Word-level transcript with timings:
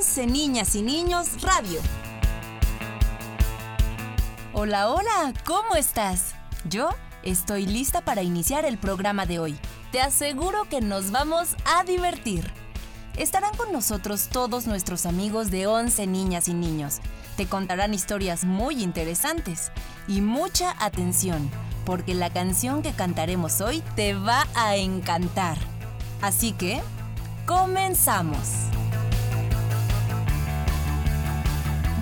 11 0.00 0.26
Niñas 0.28 0.74
y 0.76 0.80
Niños 0.80 1.42
Radio. 1.42 1.78
Hola, 4.54 4.88
hola, 4.88 5.34
¿cómo 5.44 5.76
estás? 5.76 6.34
Yo 6.64 6.88
estoy 7.22 7.66
lista 7.66 8.00
para 8.00 8.22
iniciar 8.22 8.64
el 8.64 8.78
programa 8.78 9.26
de 9.26 9.40
hoy. 9.40 9.58
Te 9.92 10.00
aseguro 10.00 10.64
que 10.70 10.80
nos 10.80 11.10
vamos 11.10 11.54
a 11.66 11.84
divertir. 11.84 12.50
Estarán 13.18 13.54
con 13.58 13.72
nosotros 13.72 14.28
todos 14.32 14.66
nuestros 14.66 15.04
amigos 15.04 15.50
de 15.50 15.66
11 15.66 16.06
Niñas 16.06 16.48
y 16.48 16.54
Niños. 16.54 17.00
Te 17.36 17.44
contarán 17.44 17.92
historias 17.92 18.46
muy 18.46 18.82
interesantes. 18.82 19.70
Y 20.08 20.22
mucha 20.22 20.82
atención, 20.82 21.50
porque 21.84 22.14
la 22.14 22.30
canción 22.30 22.80
que 22.80 22.92
cantaremos 22.92 23.60
hoy 23.60 23.82
te 23.96 24.14
va 24.14 24.46
a 24.54 24.76
encantar. 24.76 25.58
Así 26.22 26.52
que, 26.52 26.80
comenzamos. 27.44 28.69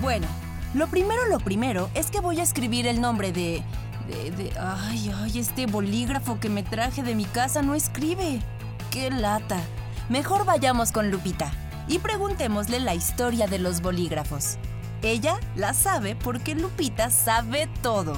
Bueno, 0.09 0.25
lo 0.73 0.87
primero, 0.87 1.23
lo 1.27 1.39
primero 1.39 1.87
es 1.93 2.09
que 2.09 2.19
voy 2.19 2.39
a 2.39 2.43
escribir 2.43 2.87
el 2.87 2.99
nombre 2.99 3.31
de... 3.31 3.61
de, 4.07 4.31
de 4.31 4.51
ay, 4.59 5.13
ay, 5.15 5.37
este 5.37 5.67
bolígrafo 5.67 6.39
que 6.39 6.49
me 6.49 6.63
traje 6.63 7.03
de 7.03 7.13
mi 7.13 7.25
casa 7.25 7.61
no 7.61 7.75
escribe. 7.75 8.41
¡Qué 8.89 9.11
lata! 9.11 9.59
Mejor 10.09 10.45
vayamos 10.45 10.91
con 10.91 11.11
Lupita 11.11 11.51
y 11.87 11.99
preguntémosle 11.99 12.79
la 12.79 12.95
historia 12.95 13.45
de 13.45 13.59
los 13.59 13.81
bolígrafos. 13.81 14.57
Ella 15.03 15.39
la 15.55 15.75
sabe 15.75 16.15
porque 16.15 16.55
Lupita 16.55 17.11
sabe 17.11 17.69
todo. 17.83 18.17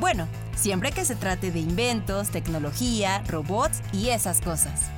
Bueno, 0.00 0.26
siempre 0.56 0.90
que 0.90 1.04
se 1.04 1.14
trate 1.14 1.52
de 1.52 1.60
inventos, 1.60 2.30
tecnología, 2.30 3.22
robots 3.28 3.82
y 3.92 4.08
esas 4.08 4.40
cosas. 4.40 4.90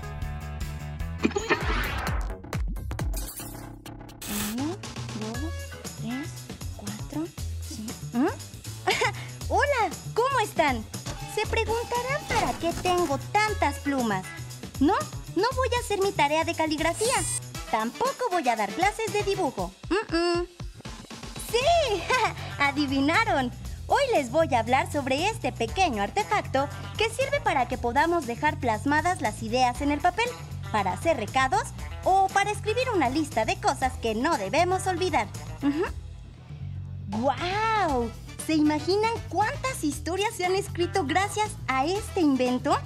Se 11.43 11.49
preguntarán 11.49 12.23
para 12.29 12.53
qué 12.61 12.73
tengo 12.83 13.19
tantas 13.33 13.81
plumas. 13.81 14.25
No, 14.79 14.95
no 15.35 15.45
voy 15.57 15.69
a 15.77 15.81
hacer 15.81 16.01
mi 16.01 16.13
tarea 16.13 16.45
de 16.45 16.55
caligrafía. 16.55 17.15
Tampoco 17.69 18.31
voy 18.31 18.49
a 18.49 18.55
dar 18.55 18.71
clases 18.71 19.13
de 19.13 19.25
dibujo. 19.25 19.73
¡Sí! 21.51 22.03
¡Adivinaron! 22.61 23.51
Hoy 23.89 24.03
les 24.15 24.31
voy 24.31 24.55
a 24.55 24.61
hablar 24.61 24.93
sobre 24.93 25.27
este 25.27 25.51
pequeño 25.51 26.05
artefacto 26.05 26.69
que 26.97 27.11
sirve 27.11 27.41
para 27.41 27.67
que 27.67 27.77
podamos 27.77 28.27
dejar 28.29 28.61
plasmadas 28.61 29.21
las 29.21 29.43
ideas 29.43 29.81
en 29.81 29.91
el 29.91 30.01
papel, 30.01 30.29
para 30.71 30.93
hacer 30.93 31.17
recados 31.17 31.65
o 32.05 32.29
para 32.29 32.53
escribir 32.53 32.89
una 32.95 33.11
lista 33.11 33.45
de 33.45 33.57
cosas 33.57 33.95
que 33.95 34.15
no 34.15 34.39
debemos 34.39 34.87
olvidar. 34.87 35.27
Ujú. 35.61 35.87
¡Guau! 37.21 38.13
¿Se 38.47 38.55
imaginan 38.55 39.13
cuántas 39.29 39.85
historias 39.85 40.35
se 40.35 40.45
han 40.45 40.57
escrito 40.57 41.05
gracias 41.05 41.49
a 41.69 41.87
este 41.87 42.21
invento? 42.21 42.77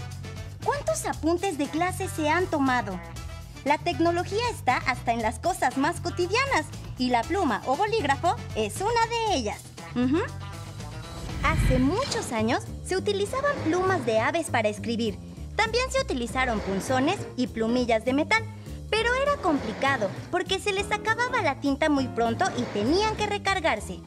¿Cuántos 0.62 1.06
apuntes 1.06 1.56
de 1.56 1.66
clase 1.66 2.08
se 2.08 2.28
han 2.28 2.46
tomado? 2.46 3.00
La 3.64 3.78
tecnología 3.78 4.42
está 4.50 4.76
hasta 4.76 5.12
en 5.12 5.22
las 5.22 5.38
cosas 5.38 5.78
más 5.78 6.00
cotidianas 6.00 6.66
y 6.98 7.08
la 7.08 7.22
pluma 7.22 7.62
o 7.66 7.74
bolígrafo 7.74 8.36
es 8.54 8.82
una 8.82 9.06
de 9.06 9.36
ellas. 9.36 9.62
Hace 11.42 11.78
muchos 11.78 12.32
años 12.32 12.62
se 12.84 12.96
utilizaban 12.96 13.56
plumas 13.64 14.04
de 14.04 14.18
aves 14.18 14.50
para 14.50 14.68
escribir. 14.68 15.18
También 15.56 15.90
se 15.90 16.02
utilizaron 16.02 16.60
punzones 16.60 17.16
y 17.36 17.46
plumillas 17.46 18.04
de 18.04 18.12
metal. 18.12 18.44
Pero 18.90 19.08
era 19.14 19.36
complicado 19.38 20.10
porque 20.30 20.60
se 20.60 20.72
les 20.72 20.92
acababa 20.92 21.42
la 21.42 21.60
tinta 21.60 21.88
muy 21.88 22.06
pronto 22.08 22.44
y 22.56 22.62
tenían 22.74 23.16
que 23.16 23.26
recargarse. 23.26 24.00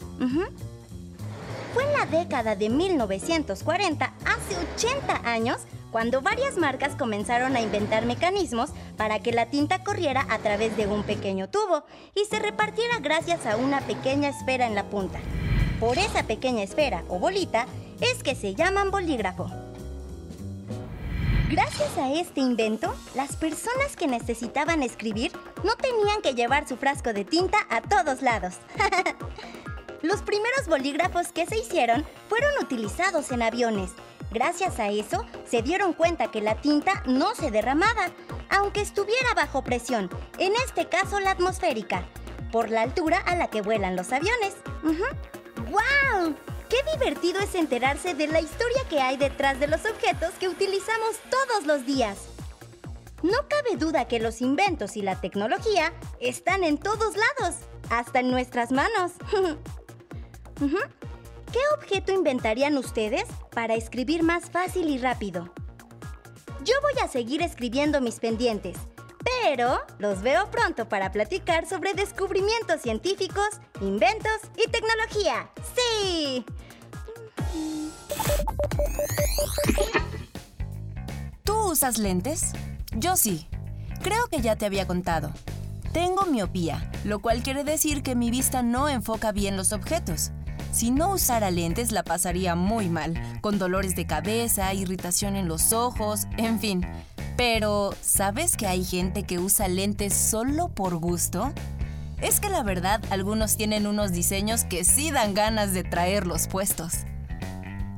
Fue 1.73 1.83
en 1.83 1.93
la 1.93 2.05
década 2.05 2.55
de 2.55 2.69
1940, 2.69 4.13
hace 4.25 4.55
80 4.75 5.29
años, 5.29 5.57
cuando 5.91 6.21
varias 6.21 6.57
marcas 6.57 6.95
comenzaron 6.95 7.55
a 7.55 7.61
inventar 7.61 8.05
mecanismos 8.05 8.71
para 8.97 9.19
que 9.19 9.31
la 9.31 9.45
tinta 9.45 9.83
corriera 9.83 10.25
a 10.29 10.39
través 10.39 10.75
de 10.77 10.87
un 10.87 11.03
pequeño 11.03 11.47
tubo 11.47 11.83
y 12.15 12.25
se 12.25 12.39
repartiera 12.39 12.99
gracias 12.99 13.45
a 13.45 13.55
una 13.55 13.81
pequeña 13.81 14.29
esfera 14.29 14.65
en 14.65 14.75
la 14.75 14.85
punta. 14.85 15.19
Por 15.79 15.97
esa 15.97 16.23
pequeña 16.23 16.63
esfera 16.63 17.03
o 17.07 17.19
bolita 17.19 17.67
es 18.01 18.23
que 18.23 18.35
se 18.35 18.55
llaman 18.55 18.89
bolígrafo. 18.89 19.49
Gracias 21.51 21.97
a 21.97 22.11
este 22.11 22.41
invento, 22.41 22.93
las 23.15 23.35
personas 23.35 23.95
que 23.95 24.07
necesitaban 24.07 24.83
escribir 24.83 25.31
no 25.63 25.75
tenían 25.75 26.21
que 26.21 26.35
llevar 26.35 26.67
su 26.67 26.77
frasco 26.77 27.11
de 27.11 27.25
tinta 27.25 27.57
a 27.69 27.81
todos 27.81 28.21
lados. 28.21 28.55
Los 30.01 30.21
primeros 30.21 30.67
bolígrafos 30.67 31.31
que 31.31 31.45
se 31.45 31.57
hicieron 31.57 32.05
fueron 32.29 32.51
utilizados 32.61 33.31
en 33.31 33.41
aviones. 33.41 33.91
Gracias 34.31 34.79
a 34.79 34.89
eso, 34.89 35.25
se 35.45 35.61
dieron 35.61 35.93
cuenta 35.93 36.31
que 36.31 36.41
la 36.41 36.55
tinta 36.55 37.03
no 37.05 37.35
se 37.35 37.51
derramaba, 37.51 38.11
aunque 38.49 38.81
estuviera 38.81 39.33
bajo 39.33 39.63
presión, 39.63 40.09
en 40.37 40.53
este 40.67 40.87
caso 40.87 41.19
la 41.19 41.31
atmosférica, 41.31 42.05
por 42.51 42.69
la 42.69 42.83
altura 42.83 43.19
a 43.25 43.35
la 43.35 43.47
que 43.47 43.61
vuelan 43.61 43.95
los 43.95 44.13
aviones. 44.13 44.55
Ujú. 44.83 45.03
¡Guau! 45.69 46.35
¡Qué 46.69 46.77
divertido 46.93 47.39
es 47.39 47.55
enterarse 47.55 48.13
de 48.13 48.27
la 48.27 48.39
historia 48.39 48.83
que 48.89 49.01
hay 49.01 49.17
detrás 49.17 49.59
de 49.59 49.67
los 49.67 49.83
objetos 49.85 50.31
que 50.39 50.47
utilizamos 50.47 51.17
todos 51.29 51.65
los 51.65 51.85
días! 51.85 52.17
No 53.23 53.47
cabe 53.49 53.75
duda 53.77 54.07
que 54.07 54.19
los 54.19 54.41
inventos 54.41 54.95
y 54.95 55.01
la 55.01 55.19
tecnología 55.19 55.91
están 56.21 56.63
en 56.63 56.77
todos 56.77 57.15
lados, 57.17 57.55
hasta 57.89 58.19
en 58.19 58.31
nuestras 58.31 58.71
manos. 58.71 59.13
¿Qué 60.59 61.59
objeto 61.75 62.11
inventarían 62.11 62.77
ustedes 62.77 63.23
para 63.51 63.75
escribir 63.75 64.23
más 64.23 64.49
fácil 64.49 64.89
y 64.89 64.97
rápido? 64.97 65.53
Yo 66.65 66.73
voy 66.81 67.01
a 67.03 67.07
seguir 67.07 67.41
escribiendo 67.41 68.01
mis 68.01 68.19
pendientes, 68.19 68.77
pero 69.23 69.79
los 69.97 70.21
veo 70.21 70.51
pronto 70.51 70.89
para 70.89 71.11
platicar 71.11 71.67
sobre 71.67 71.93
descubrimientos 71.93 72.81
científicos, 72.81 73.47
inventos 73.81 74.39
y 74.57 74.69
tecnología. 74.69 75.49
¡Sí! 75.75 76.45
¿Tú 81.43 81.55
usas 81.71 81.97
lentes? 81.97 82.51
Yo 82.95 83.15
sí. 83.15 83.47
Creo 84.03 84.27
que 84.27 84.41
ya 84.41 84.57
te 84.57 84.65
había 84.65 84.85
contado. 84.87 85.31
Tengo 85.93 86.25
miopía, 86.25 86.91
lo 87.03 87.19
cual 87.19 87.41
quiere 87.41 87.63
decir 87.63 88.03
que 88.03 88.15
mi 88.15 88.29
vista 88.29 88.61
no 88.61 88.89
enfoca 88.89 89.31
bien 89.31 89.57
los 89.57 89.73
objetos. 89.73 90.31
Si 90.71 90.91
no 90.91 91.11
usara 91.11 91.51
lentes 91.51 91.91
la 91.91 92.03
pasaría 92.03 92.55
muy 92.55 92.89
mal, 92.89 93.13
con 93.41 93.57
dolores 93.57 93.95
de 93.95 94.05
cabeza, 94.05 94.73
irritación 94.73 95.35
en 95.35 95.47
los 95.47 95.73
ojos, 95.73 96.27
en 96.37 96.59
fin. 96.59 96.85
Pero, 97.37 97.93
¿sabes 98.01 98.55
que 98.55 98.67
hay 98.67 98.83
gente 98.83 99.23
que 99.23 99.39
usa 99.39 99.67
lentes 99.67 100.13
solo 100.13 100.69
por 100.69 100.97
gusto? 100.97 101.53
Es 102.21 102.39
que 102.39 102.49
la 102.49 102.63
verdad, 102.63 103.01
algunos 103.09 103.55
tienen 103.55 103.87
unos 103.87 104.11
diseños 104.11 104.63
que 104.65 104.83
sí 104.83 105.09
dan 105.09 105.33
ganas 105.33 105.73
de 105.73 105.83
traerlos 105.83 106.47
puestos. 106.47 107.05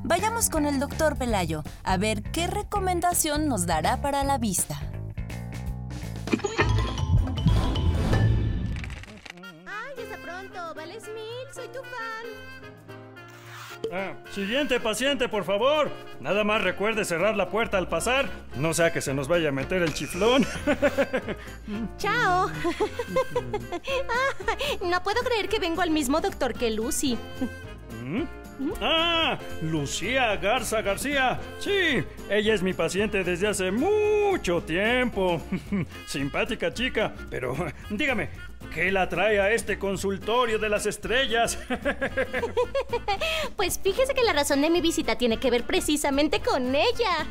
Vayamos 0.04 0.48
con 0.48 0.66
el 0.66 0.80
doctor 0.80 1.16
Pelayo 1.16 1.62
a 1.84 1.96
ver 1.96 2.22
qué 2.22 2.46
recomendación 2.46 3.48
nos 3.48 3.66
dará 3.66 4.00
para 4.00 4.24
la 4.24 4.38
vista. 4.38 4.80
¡Ay, 9.66 10.02
hasta 10.02 10.22
pronto! 10.22 10.74
¡Vales 10.74 11.04
mil! 11.04 11.54
¡Soy 11.54 11.68
tu 11.68 11.80
fan! 11.80 12.51
Ah, 13.94 14.14
siguiente 14.30 14.80
paciente, 14.80 15.28
por 15.28 15.44
favor. 15.44 15.90
Nada 16.18 16.44
más 16.44 16.62
recuerde 16.62 17.04
cerrar 17.04 17.36
la 17.36 17.50
puerta 17.50 17.76
al 17.76 17.88
pasar. 17.88 18.26
No 18.56 18.72
sea 18.72 18.90
que 18.90 19.02
se 19.02 19.12
nos 19.12 19.28
vaya 19.28 19.50
a 19.50 19.52
meter 19.52 19.82
el 19.82 19.92
chiflón. 19.92 20.46
¡Chao! 21.98 22.50
Ah, 24.08 24.56
no 24.84 25.02
puedo 25.02 25.22
creer 25.22 25.48
que 25.48 25.58
vengo 25.58 25.82
al 25.82 25.90
mismo 25.90 26.20
doctor 26.20 26.54
que 26.54 26.70
Lucy. 26.70 27.18
¿Mm? 28.02 28.22
Ah, 28.80 29.38
Lucía 29.62 30.36
Garza 30.36 30.82
García. 30.82 31.40
Sí, 31.58 32.04
ella 32.30 32.54
es 32.54 32.62
mi 32.62 32.72
paciente 32.72 33.24
desde 33.24 33.48
hace 33.48 33.70
mucho 33.70 34.62
tiempo. 34.62 35.40
Simpática 36.06 36.72
chica, 36.72 37.12
pero 37.30 37.54
dígame, 37.90 38.30
¿qué 38.74 38.90
la 38.92 39.08
trae 39.08 39.40
a 39.40 39.50
este 39.52 39.78
consultorio 39.78 40.58
de 40.58 40.68
las 40.68 40.86
estrellas? 40.86 41.58
Pues 43.56 43.78
fíjese 43.78 44.14
que 44.14 44.22
la 44.24 44.32
razón 44.32 44.60
de 44.62 44.70
mi 44.70 44.80
visita 44.80 45.16
tiene 45.16 45.36
que 45.36 45.50
ver 45.50 45.64
precisamente 45.64 46.40
con 46.40 46.74
ella. 46.74 47.26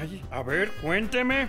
Ay, 0.00 0.22
a 0.30 0.42
ver, 0.42 0.70
cuénteme. 0.82 1.48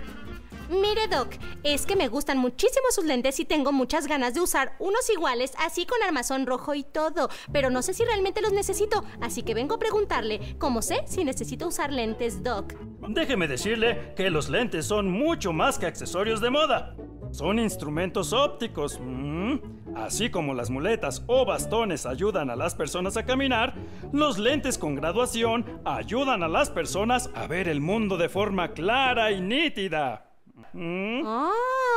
Mire, 0.68 1.08
Doc, 1.08 1.28
es 1.62 1.86
que 1.86 1.96
me 1.96 2.08
gustan 2.08 2.38
muchísimo 2.38 2.86
sus 2.90 3.04
lentes 3.04 3.38
y 3.40 3.44
tengo 3.44 3.72
muchas 3.72 4.06
ganas 4.06 4.34
de 4.34 4.40
usar 4.40 4.72
unos 4.78 5.08
iguales, 5.10 5.52
así 5.58 5.86
con 5.86 6.02
armazón 6.02 6.46
rojo 6.46 6.74
y 6.74 6.84
todo. 6.84 7.28
Pero 7.52 7.70
no 7.70 7.82
sé 7.82 7.94
si 7.94 8.04
realmente 8.04 8.40
los 8.40 8.52
necesito, 8.52 9.04
así 9.20 9.42
que 9.42 9.54
vengo 9.54 9.74
a 9.74 9.78
preguntarle, 9.78 10.56
¿cómo 10.58 10.82
sé 10.82 11.04
si 11.06 11.24
necesito 11.24 11.68
usar 11.68 11.92
lentes, 11.92 12.42
Doc? 12.42 12.74
Déjeme 13.08 13.46
decirle 13.48 14.14
que 14.16 14.30
los 14.30 14.48
lentes 14.48 14.86
son 14.86 15.10
mucho 15.10 15.52
más 15.52 15.78
que 15.78 15.86
accesorios 15.86 16.40
de 16.40 16.50
moda. 16.50 16.96
son 17.30 17.58
instrumentos 17.58 18.32
ópticos. 18.32 19.00
Mm. 19.02 19.56
Así 19.96 20.30
como 20.30 20.54
las 20.54 20.70
muletas 20.70 21.22
o 21.26 21.44
bastones 21.44 22.06
ayudan 22.06 22.50
a 22.50 22.56
las 22.56 22.74
personas 22.74 23.16
a 23.16 23.24
caminar, 23.24 23.74
los 24.12 24.38
lentes 24.38 24.76
con 24.78 24.94
graduación 24.94 25.80
ayudan 25.84 26.42
a 26.42 26.48
las 26.48 26.70
personas 26.70 27.30
a 27.34 27.46
ver 27.46 27.68
el 27.68 27.80
mundo 27.80 28.16
de 28.16 28.28
forma 28.28 28.72
clara 28.72 29.30
y 29.30 29.40
nítida. 29.40 30.33
Mm. 30.72 31.22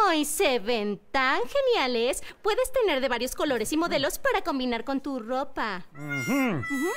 ¡Ay! 0.09 0.25
Se 0.25 0.59
ven 0.59 0.99
tan 1.11 1.41
geniales. 1.41 2.23
Puedes 2.41 2.71
tener 2.71 3.01
de 3.01 3.09
varios 3.09 3.35
colores 3.35 3.71
y 3.73 3.77
modelos 3.77 4.19
para 4.19 4.41
combinar 4.41 4.83
con 4.83 5.01
tu 5.01 5.19
ropa. 5.19 5.85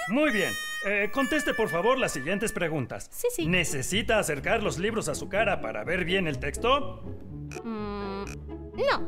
Muy 0.08 0.30
bien. 0.30 0.52
Eh, 0.86 1.10
conteste 1.12 1.52
por 1.54 1.68
favor 1.68 1.98
las 1.98 2.12
siguientes 2.12 2.52
preguntas. 2.52 3.08
Sí, 3.12 3.28
sí. 3.34 3.46
¿Necesita 3.46 4.18
acercar 4.18 4.62
los 4.62 4.78
libros 4.78 5.08
a 5.08 5.14
su 5.14 5.28
cara 5.28 5.60
para 5.60 5.84
ver 5.84 6.04
bien 6.04 6.26
el 6.26 6.38
texto? 6.38 7.02
Mm, 7.64 8.24
no. 8.74 9.00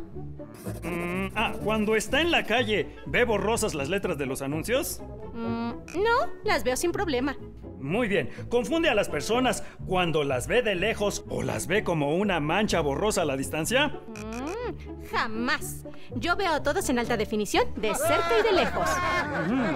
Mm, 0.82 1.32
ah, 1.34 1.54
cuando 1.64 1.96
está 1.96 2.20
en 2.20 2.30
la 2.30 2.44
calle, 2.44 2.96
¿ve 3.06 3.24
borrosas 3.24 3.74
las 3.74 3.88
letras 3.88 4.18
de 4.18 4.26
los 4.26 4.42
anuncios? 4.42 5.00
no, 5.34 6.30
las 6.44 6.62
veo 6.62 6.76
sin 6.76 6.92
problema. 6.92 7.36
Muy 7.82 8.06
bien. 8.06 8.30
¿Confunde 8.48 8.88
a 8.88 8.94
las 8.94 9.08
personas 9.08 9.64
cuando 9.86 10.22
las 10.22 10.46
ve 10.46 10.62
de 10.62 10.76
lejos 10.76 11.24
o 11.28 11.42
las 11.42 11.66
ve 11.66 11.82
como 11.82 12.14
una 12.16 12.38
mancha 12.38 12.80
borrosa 12.80 13.22
a 13.22 13.24
la 13.24 13.36
distancia? 13.36 13.88
Mm, 13.88 15.06
jamás. 15.10 15.84
Yo 16.14 16.36
veo 16.36 16.52
a 16.52 16.62
todos 16.62 16.88
en 16.90 17.00
alta 17.00 17.16
definición, 17.16 17.74
de 17.76 17.94
cerca 17.94 18.38
y 18.38 18.42
de 18.44 18.52
lejos. 18.52 18.88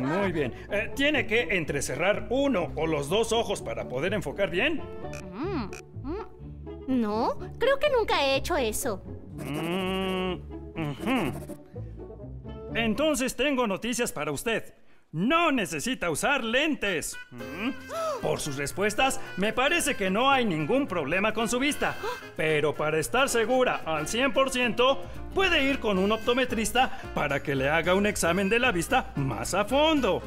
muy 0.02 0.32
bien. 0.32 0.54
Eh, 0.70 0.92
¿Tiene 0.94 1.26
que 1.26 1.42
entrecerrar 1.56 2.28
uno 2.30 2.72
o 2.76 2.86
los 2.86 3.08
dos 3.08 3.32
ojos 3.32 3.60
para 3.60 3.88
poder 3.88 4.14
enfocar 4.14 4.50
bien? 4.50 4.80
Mm, 5.32 5.64
mm. 6.04 7.00
no, 7.00 7.36
creo 7.58 7.78
que 7.78 7.90
nunca 7.90 8.24
he 8.24 8.36
hecho 8.36 8.56
eso. 8.56 9.02
Entonces 12.74 13.34
tengo 13.34 13.66
noticias 13.66 14.12
para 14.12 14.30
usted 14.30 14.85
no 15.16 15.50
necesita 15.50 16.10
usar 16.10 16.44
lentes. 16.44 17.16
Mm. 17.30 17.70
Por 18.20 18.38
sus 18.38 18.56
respuestas, 18.56 19.18
me 19.38 19.54
parece 19.54 19.94
que 19.94 20.10
no 20.10 20.30
hay 20.30 20.44
ningún 20.44 20.86
problema 20.86 21.32
con 21.32 21.48
su 21.48 21.58
vista. 21.58 21.96
Pero 22.36 22.74
para 22.74 22.98
estar 22.98 23.30
segura 23.30 23.80
al 23.86 24.06
100%, 24.06 24.98
puede 25.34 25.64
ir 25.64 25.80
con 25.80 25.98
un 25.98 26.12
optometrista 26.12 27.00
para 27.14 27.42
que 27.42 27.54
le 27.54 27.70
haga 27.70 27.94
un 27.94 28.06
examen 28.06 28.50
de 28.50 28.58
la 28.58 28.72
vista 28.72 29.12
más 29.16 29.54
a 29.54 29.64
fondo. 29.64 30.22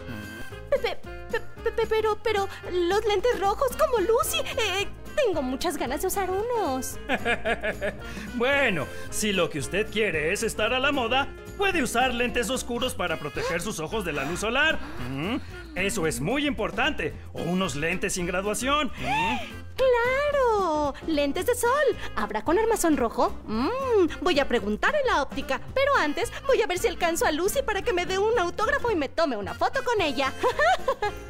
Pero, 1.88 2.18
pero, 2.24 2.48
los 2.72 3.06
lentes 3.06 3.40
rojos 3.40 3.70
como 3.78 4.00
Lucy, 4.00 4.40
eh, 4.40 4.88
tengo 5.26 5.42
muchas 5.42 5.78
ganas 5.78 6.02
de 6.02 6.08
usar 6.08 6.30
unos. 6.30 7.00
bueno, 8.36 8.86
si 9.10 9.34
lo 9.34 9.50
que 9.50 9.60
usted 9.60 9.90
quiere 9.92 10.32
es 10.34 10.44
estar 10.44 10.74
a 10.74 10.80
la 10.80 10.92
moda, 10.92 11.28
puede 11.58 11.84
usar 11.84 12.14
lentes 12.14 12.50
oscuros 12.50 12.94
para 12.94 13.18
proteger 13.18 13.62
sus 13.62 13.80
ojos 13.80 14.06
de 14.06 14.14
la 14.14 14.26
luz 14.26 14.40
solar. 14.40 14.80
Mm, 15.12 15.38
eso 15.76 16.08
es 16.08 16.20
muy 16.20 16.46
importante. 16.48 17.14
O 17.34 17.42
unos 17.42 17.76
lentes 17.76 18.14
sin 18.14 18.26
graduación. 18.26 18.92
Mm. 19.00 19.38
¡Claro! 19.76 20.94
¡Lentes 21.08 21.46
de 21.46 21.56
sol! 21.56 21.70
¿Habrá 22.16 22.44
con 22.44 22.60
armazón 22.60 22.98
rojo? 22.98 23.34
Mm, 23.46 24.22
voy 24.22 24.40
a 24.40 24.48
preguntar 24.48 24.94
en 24.96 25.08
la 25.08 25.22
óptica. 25.22 25.62
Pero 25.74 25.96
antes 25.98 26.32
voy 26.48 26.62
a 26.62 26.68
ver 26.68 26.80
si 26.80 26.88
alcanzo 26.88 27.26
a 27.26 27.32
Lucy 27.32 27.62
para 27.62 27.82
que 27.82 27.94
me 27.94 28.06
dé 28.06 28.18
un 28.18 28.38
autógrafo 28.38 28.92
y 28.92 28.96
me 28.96 29.08
tome 29.08 29.38
una 29.38 29.54
foto 29.54 29.84
con 29.84 30.02
ella. 30.02 30.34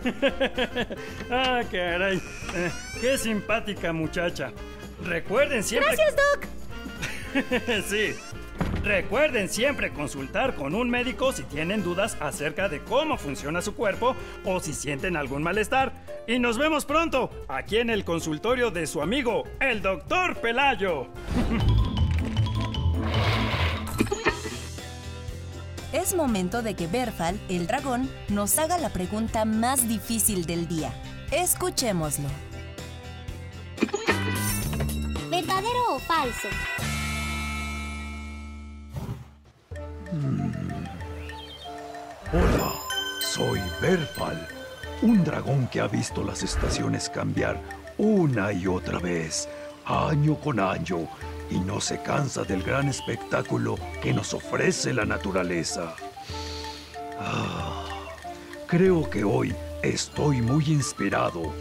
¡Ah, 1.29 1.61
caray! 1.71 2.17
Eh, 2.55 2.71
¡Qué 2.99 3.17
simpática 3.17 3.93
muchacha! 3.93 4.51
Recuerden 5.03 5.63
siempre. 5.63 5.95
¡Gracias, 5.95 6.15
Doc! 6.15 6.59
sí. 7.87 8.15
Recuerden 8.83 9.49
siempre 9.49 9.91
consultar 9.91 10.55
con 10.55 10.73
un 10.73 10.89
médico 10.89 11.33
si 11.33 11.43
tienen 11.43 11.83
dudas 11.83 12.17
acerca 12.19 12.69
de 12.69 12.81
cómo 12.81 13.17
funciona 13.17 13.61
su 13.61 13.75
cuerpo 13.75 14.15
o 14.45 14.59
si 14.59 14.73
sienten 14.73 15.17
algún 15.17 15.43
malestar. 15.43 15.91
Y 16.27 16.39
nos 16.39 16.57
vemos 16.57 16.85
pronto 16.85 17.29
aquí 17.47 17.77
en 17.77 17.89
el 17.89 18.05
consultorio 18.05 18.71
de 18.71 18.87
su 18.87 19.01
amigo, 19.01 19.43
el 19.59 19.81
doctor 19.81 20.39
Pelayo. 20.39 21.07
Es 25.91 26.13
momento 26.13 26.61
de 26.61 26.75
que 26.75 26.85
Berfal, 26.85 27.39
el 27.49 27.65
dragón, 27.65 28.11
nos 28.27 28.59
haga 28.59 28.77
la 28.77 28.89
pregunta 28.89 29.43
más 29.43 29.87
difícil 29.87 30.45
del 30.45 30.67
día. 30.67 30.93
Escuchémoslo. 31.31 32.27
¿Verdadero 35.31 35.95
o 35.95 35.99
falso? 35.99 36.47
Soy 43.39 43.61
Berfal, 43.81 44.45
un 45.01 45.23
dragón 45.23 45.69
que 45.69 45.79
ha 45.79 45.87
visto 45.87 46.25
las 46.25 46.43
estaciones 46.43 47.09
cambiar 47.09 47.57
una 47.97 48.51
y 48.51 48.67
otra 48.67 48.99
vez, 48.99 49.47
año 49.85 50.35
con 50.35 50.59
año, 50.59 51.07
y 51.49 51.57
no 51.57 51.79
se 51.79 52.01
cansa 52.01 52.43
del 52.43 52.61
gran 52.61 52.89
espectáculo 52.89 53.77
que 54.01 54.13
nos 54.13 54.33
ofrece 54.33 54.93
la 54.93 55.05
naturaleza. 55.05 55.95
Ah, 57.17 57.85
creo 58.67 59.09
que 59.09 59.23
hoy 59.23 59.55
estoy 59.83 60.41
muy 60.41 60.65
inspirado. 60.65 61.53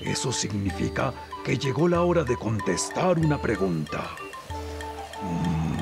Eso 0.00 0.32
significa 0.32 1.12
que 1.44 1.58
llegó 1.58 1.86
la 1.86 2.00
hora 2.00 2.24
de 2.24 2.36
contestar 2.36 3.18
una 3.18 3.42
pregunta. 3.42 4.08
Mm, 5.22 5.76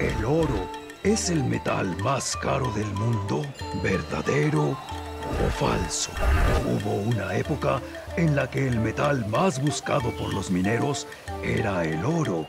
¿El 0.00 0.24
oro 0.24 0.83
es 1.04 1.28
el 1.28 1.44
metal 1.44 1.94
más 2.02 2.34
caro 2.38 2.72
del 2.72 2.90
mundo? 2.94 3.42
¿Verdadero 3.82 4.70
o 4.70 5.50
falso? 5.58 6.10
Hubo 6.66 6.94
una 6.94 7.36
época 7.36 7.80
en 8.16 8.34
la 8.34 8.48
que 8.48 8.66
el 8.66 8.80
metal 8.80 9.26
más 9.28 9.60
buscado 9.60 10.10
por 10.16 10.32
los 10.32 10.50
mineros 10.50 11.06
era 11.42 11.84
el 11.84 12.02
oro. 12.06 12.46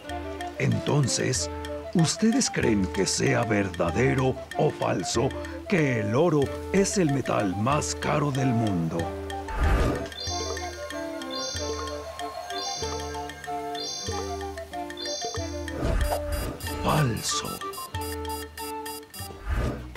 Entonces, 0.58 1.50
¿ustedes 1.94 2.50
creen 2.50 2.86
que 2.94 3.06
sea 3.06 3.44
verdadero 3.44 4.36
o 4.58 4.72
falso 4.72 5.28
que 5.68 6.00
el 6.00 6.16
oro 6.16 6.42
es 6.72 6.98
el 6.98 7.14
metal 7.14 7.56
más 7.58 7.94
caro 7.96 8.32
del 8.32 8.48
mundo? 8.48 8.98
falso. 16.84 17.75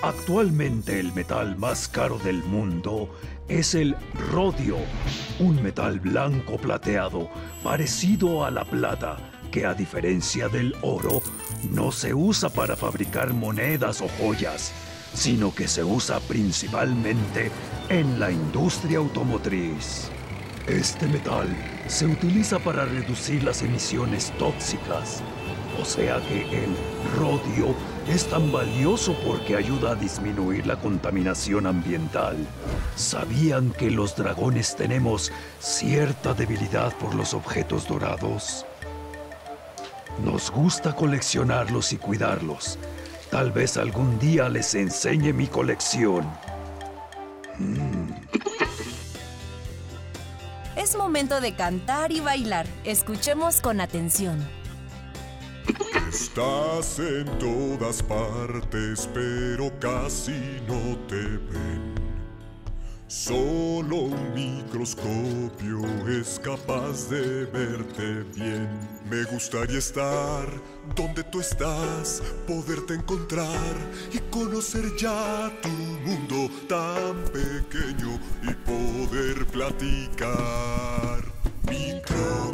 Actualmente 0.09 0.99
el 0.99 1.13
metal 1.13 1.55
más 1.55 1.87
caro 1.87 2.17
del 2.17 2.43
mundo 2.43 3.15
es 3.47 3.75
el 3.75 3.95
rodio, 4.31 4.77
un 5.37 5.61
metal 5.61 5.99
blanco 5.99 6.57
plateado 6.57 7.29
parecido 7.61 8.43
a 8.43 8.49
la 8.49 8.65
plata 8.65 9.17
que 9.51 9.67
a 9.67 9.75
diferencia 9.75 10.49
del 10.49 10.75
oro 10.81 11.21
no 11.69 11.91
se 11.91 12.15
usa 12.15 12.49
para 12.49 12.75
fabricar 12.75 13.35
monedas 13.35 14.01
o 14.01 14.07
joyas, 14.19 14.71
sino 15.13 15.53
que 15.53 15.67
se 15.67 15.83
usa 15.83 16.19
principalmente 16.21 17.51
en 17.89 18.19
la 18.19 18.31
industria 18.31 18.97
automotriz. 18.97 20.09
Este 20.65 21.05
metal 21.05 21.55
se 21.85 22.07
utiliza 22.07 22.57
para 22.57 22.83
reducir 22.85 23.43
las 23.43 23.61
emisiones 23.61 24.33
tóxicas 24.39 25.21
o 25.79 25.85
sea 25.85 26.19
que 26.27 26.41
el 26.41 26.75
rodio 27.17 27.73
es 28.07 28.27
tan 28.27 28.51
valioso 28.51 29.15
porque 29.25 29.55
ayuda 29.55 29.91
a 29.91 29.95
disminuir 29.95 30.65
la 30.67 30.75
contaminación 30.75 31.67
ambiental. 31.67 32.35
¿Sabían 32.95 33.71
que 33.71 33.89
los 33.89 34.15
dragones 34.15 34.75
tenemos 34.75 35.31
cierta 35.59 36.33
debilidad 36.33 36.93
por 36.97 37.15
los 37.15 37.33
objetos 37.33 37.87
dorados? 37.87 38.65
Nos 40.23 40.51
gusta 40.51 40.95
coleccionarlos 40.95 41.93
y 41.93 41.97
cuidarlos. 41.97 42.77
Tal 43.31 43.51
vez 43.51 43.77
algún 43.77 44.19
día 44.19 44.49
les 44.49 44.75
enseñe 44.75 45.33
mi 45.33 45.47
colección. 45.47 46.27
Es 50.75 50.95
momento 50.95 51.39
de 51.39 51.53
cantar 51.53 52.11
y 52.11 52.19
bailar. 52.19 52.65
Escuchemos 52.83 53.61
con 53.61 53.81
atención. 53.81 54.58
Estás 56.09 56.99
en 56.99 57.25
todas 57.37 58.01
partes, 58.01 59.07
pero 59.13 59.71
casi 59.79 60.61
no 60.67 60.97
te 61.07 61.15
ven. 61.15 61.99
Solo 63.09 64.01
un 64.03 64.33
microscopio 64.35 65.81
es 66.07 66.39
capaz 66.39 67.09
de 67.09 67.45
verte 67.45 68.23
bien. 68.35 68.69
Me 69.09 69.23
gustaría 69.23 69.79
estar 69.79 70.47
donde 70.95 71.23
tú 71.23 71.39
estás, 71.39 72.21
poderte 72.47 72.93
encontrar 72.93 73.75
y 74.13 74.19
conocer 74.29 74.95
ya 74.95 75.51
tu 75.61 75.69
mundo 75.69 76.53
tan 76.67 77.23
pequeño 77.33 78.19
y 78.43 78.53
poder 78.63 79.45
platicar. 79.47 81.23
Microbio, 81.67 82.48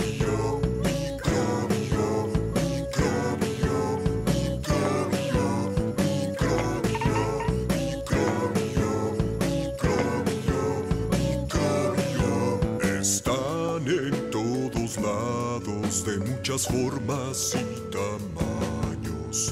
muchas 16.48 16.68
formas 16.68 17.56
y 17.56 17.80
tamaños, 17.90 19.52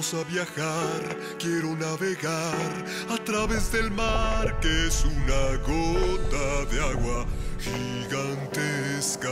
A 0.00 0.24
viajar, 0.24 1.14
quiero 1.38 1.76
navegar 1.76 2.84
a 3.10 3.18
través 3.22 3.70
del 3.70 3.90
mar 3.90 4.58
que 4.60 4.86
es 4.86 5.04
una 5.04 5.58
gota 5.58 6.64
de 6.70 6.80
agua 6.80 7.26
gigantesca. 7.58 9.28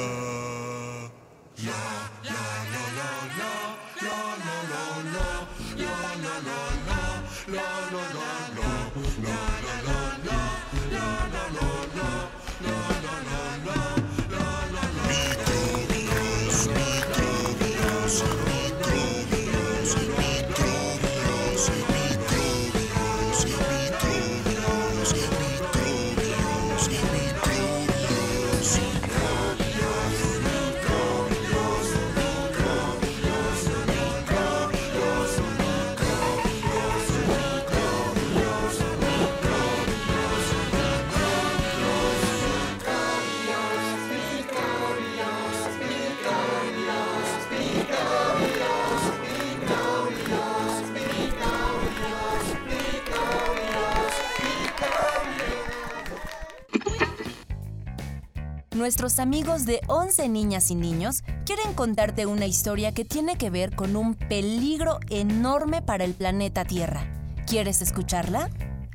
Nuestros 58.89 59.19
amigos 59.19 59.67
de 59.67 59.83
11 59.89 60.31
niñas 60.31 60.71
y 60.71 60.75
niños 60.75 61.23
quieren 61.45 61.75
contarte 61.75 62.25
una 62.25 62.47
historia 62.47 62.95
que 62.95 63.05
tiene 63.05 63.37
que 63.37 63.51
ver 63.51 63.77
con 63.77 63.97
un 63.97 64.15
peligro 64.15 64.99
enorme 65.11 65.83
para 65.83 66.07
el 66.07 66.15
planeta 66.15 66.65
Tierra. 66.65 67.03
¿Quieres 67.47 67.83
escucharla? 67.83 68.49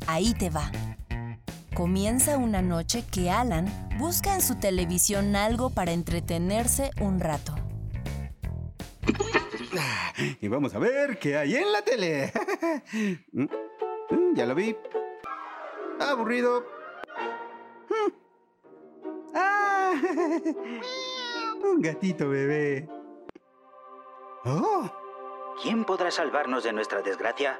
Ahí 0.07 0.33
te 0.33 0.49
va. 0.49 0.71
Comienza 1.75 2.39
una 2.39 2.63
noche 2.63 3.03
que 3.11 3.29
Alan 3.29 3.67
busca 3.99 4.33
en 4.33 4.41
su 4.41 4.55
televisión 4.55 5.35
algo 5.35 5.69
para 5.69 5.91
entretenerse 5.91 6.89
un 6.99 7.19
rato. 7.19 7.53
Y 10.41 10.47
vamos 10.47 10.73
a 10.73 10.79
ver 10.79 11.19
qué 11.19 11.37
hay 11.37 11.55
en 11.55 11.71
la 11.71 11.83
tele. 11.83 12.33
Mm, 13.31 13.43
mm, 13.43 14.35
ya 14.35 14.47
lo 14.47 14.55
vi. 14.55 14.75
Aburrido. 15.99 16.82
un 21.63 21.81
gatito 21.81 22.29
bebé. 22.29 22.87
Oh, 24.45 24.89
¿Quién 25.61 25.85
podrá 25.85 26.11
salvarnos 26.11 26.63
de 26.63 26.73
nuestra 26.73 27.01
desgracia? 27.01 27.59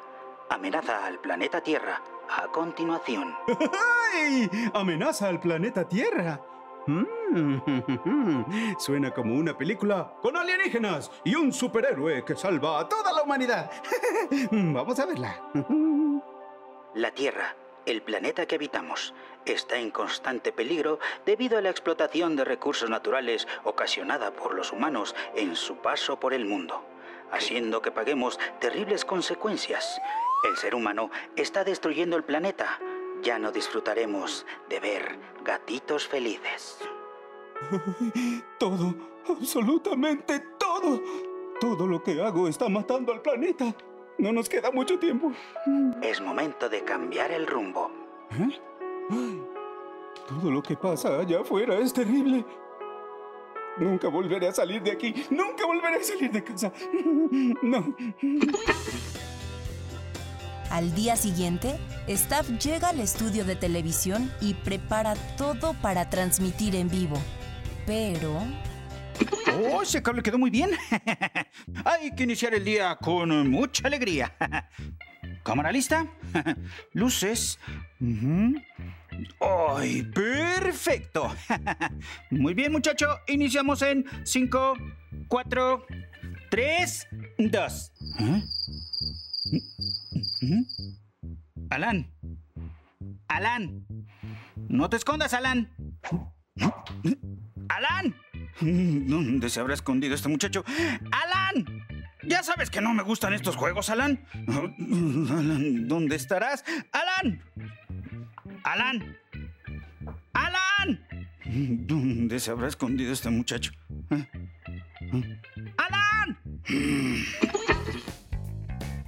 Amenaza 0.50 1.06
al 1.06 1.20
planeta 1.20 1.62
Tierra. 1.62 2.02
A 2.30 2.48
continuación. 2.48 3.34
¡Ay! 4.14 4.50
Amenaza 4.74 5.28
al 5.28 5.40
planeta 5.40 5.88
Tierra. 5.88 6.40
Mm, 6.88 8.76
Suena 8.78 9.12
como 9.12 9.36
una 9.36 9.58
película 9.58 10.16
con 10.22 10.36
alienígenas 10.36 11.12
y 11.24 11.36
un 11.36 11.54
superhéroe 11.54 12.26
que 12.26 12.36
salva 12.36 12.80
a 12.80 12.90
toda 12.90 13.14
la 13.14 13.24
humanidad. 13.24 13.72
Vamos 14.52 15.00
a 15.00 15.06
verla. 15.06 15.42
La 16.96 17.12
Tierra, 17.12 17.56
el 17.86 18.02
planeta 18.02 18.46
que 18.46 18.56
habitamos, 18.56 19.14
está 19.46 19.78
en 19.78 19.92
constante 19.92 20.52
peligro 20.52 21.00
debido 21.26 21.58
a 21.58 21.62
la 21.62 21.70
explotación 21.70 22.36
de 22.36 22.46
recursos 22.46 22.90
naturales 22.90 23.48
ocasionada 23.64 24.32
por 24.32 24.54
los 24.56 24.72
humanos 24.72 25.16
en 25.36 25.56
su 25.56 25.78
paso 25.78 26.20
por 26.20 26.34
el 26.34 26.46
mundo, 26.46 26.84
haciendo 27.32 27.82
que 27.82 27.92
paguemos 27.92 28.40
terribles 28.60 29.06
consecuencias. 29.06 30.00
El 30.50 30.58
ser 30.58 30.76
humano 30.76 31.10
está 31.36 31.64
destruyendo 31.64 32.18
el 32.18 32.24
planeta. 32.24 32.80
Ya 33.22 33.40
no 33.40 33.52
disfrutaremos 33.52 34.46
de 34.70 34.80
ver 34.80 35.18
gatitos 35.44 36.08
felices. 36.08 36.80
Todo, 38.60 38.94
absolutamente 39.30 40.40
todo. 40.58 41.02
Todo 41.60 41.88
lo 41.88 42.04
que 42.04 42.22
hago 42.22 42.48
está 42.48 42.68
matando 42.68 43.14
al 43.14 43.22
planeta. 43.22 43.74
No 44.18 44.34
nos 44.34 44.50
queda 44.50 44.72
mucho 44.72 45.00
tiempo. 45.00 45.32
Es 46.02 46.20
momento 46.22 46.70
de 46.70 46.84
cambiar 46.84 47.32
el 47.32 47.48
rumbo. 47.48 47.90
¿Eh? 48.32 48.60
Todo 50.27 50.51
lo 50.51 50.63
que 50.63 50.75
pasa 50.75 51.19
allá 51.19 51.41
afuera 51.41 51.77
es 51.79 51.93
terrible. 51.93 52.45
Nunca 53.77 54.07
volveré 54.07 54.48
a 54.48 54.53
salir 54.53 54.81
de 54.83 54.91
aquí. 54.91 55.13
Nunca 55.29 55.65
volveré 55.65 55.95
a 55.95 56.03
salir 56.03 56.31
de 56.31 56.43
casa. 56.43 56.72
No. 57.62 57.95
Al 60.69 60.95
día 60.95 61.15
siguiente, 61.15 61.79
Staff 62.07 62.50
llega 62.50 62.89
al 62.89 63.00
estudio 63.00 63.45
de 63.45 63.55
televisión 63.55 64.31
y 64.41 64.55
prepara 64.55 65.13
todo 65.38 65.74
para 65.81 66.10
transmitir 66.10 66.75
en 66.75 66.89
vivo. 66.89 67.17
Pero... 67.86 68.39
Oh, 69.55 69.82
ese 69.82 70.01
cable 70.01 70.24
quedó 70.24 70.38
muy 70.38 70.50
bien. 70.50 70.72
Hay 71.86 72.12
que 72.15 72.24
iniciar 72.24 72.53
el 72.53 72.63
día 72.63 72.96
con 72.96 73.50
mucha 73.50 73.88
alegría. 73.88 74.36
¿Cámara 75.43 75.72
lista? 75.72 76.08
Luces. 76.93 77.60
¡Ay, 79.39 80.03
perfecto! 80.03 81.36
Muy 82.29 82.53
bien, 82.53 82.72
muchacho. 82.72 83.20
Iniciamos 83.27 83.82
en 83.82 84.05
5, 84.24 84.74
4, 85.27 85.86
3, 86.50 87.08
2. 87.38 87.93
Alan. 91.70 92.13
Alan. 93.27 93.86
No 94.70 94.89
te 94.89 94.98
escondas, 94.98 95.34
Alan. 95.34 95.70
Alan. 97.75 98.15
¿Dónde 98.62 99.50
se 99.50 99.60
habrá 99.60 99.74
escondido 99.74 100.15
este 100.15 100.30
muchacho? 100.30 100.63
¡Alan! 101.12 101.86
Ya 102.25 102.42
sabes 102.42 102.70
que 102.70 102.82
no 102.82 102.94
me 102.94 103.03
gustan 103.03 103.34
estos 103.34 103.56
juegos, 103.56 103.89
Alan. 103.89 104.24
Alan, 104.48 105.88
¿dónde 105.88 106.15
estarás? 106.15 106.63
¡Alan! 106.92 107.42
¡Alan! 108.63 109.18
¡Alan! 110.34 111.08
¿Dónde 111.88 112.39
se 112.39 112.51
habrá 112.51 112.68
escondido 112.68 113.12
este 113.12 113.30
muchacho? 113.30 113.72
¡Alan! 115.77 116.38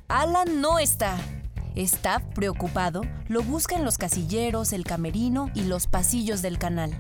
Alan 0.08 0.62
no 0.62 0.80
está. 0.80 1.18
Staff, 1.76 2.24
preocupado, 2.34 3.02
lo 3.28 3.44
busca 3.44 3.76
en 3.76 3.84
los 3.84 3.98
casilleros, 3.98 4.72
el 4.72 4.86
camerino 4.86 5.52
y 5.54 5.66
los 5.66 5.88
pasillos 5.88 6.42
del 6.42 6.58
canal. 6.58 6.98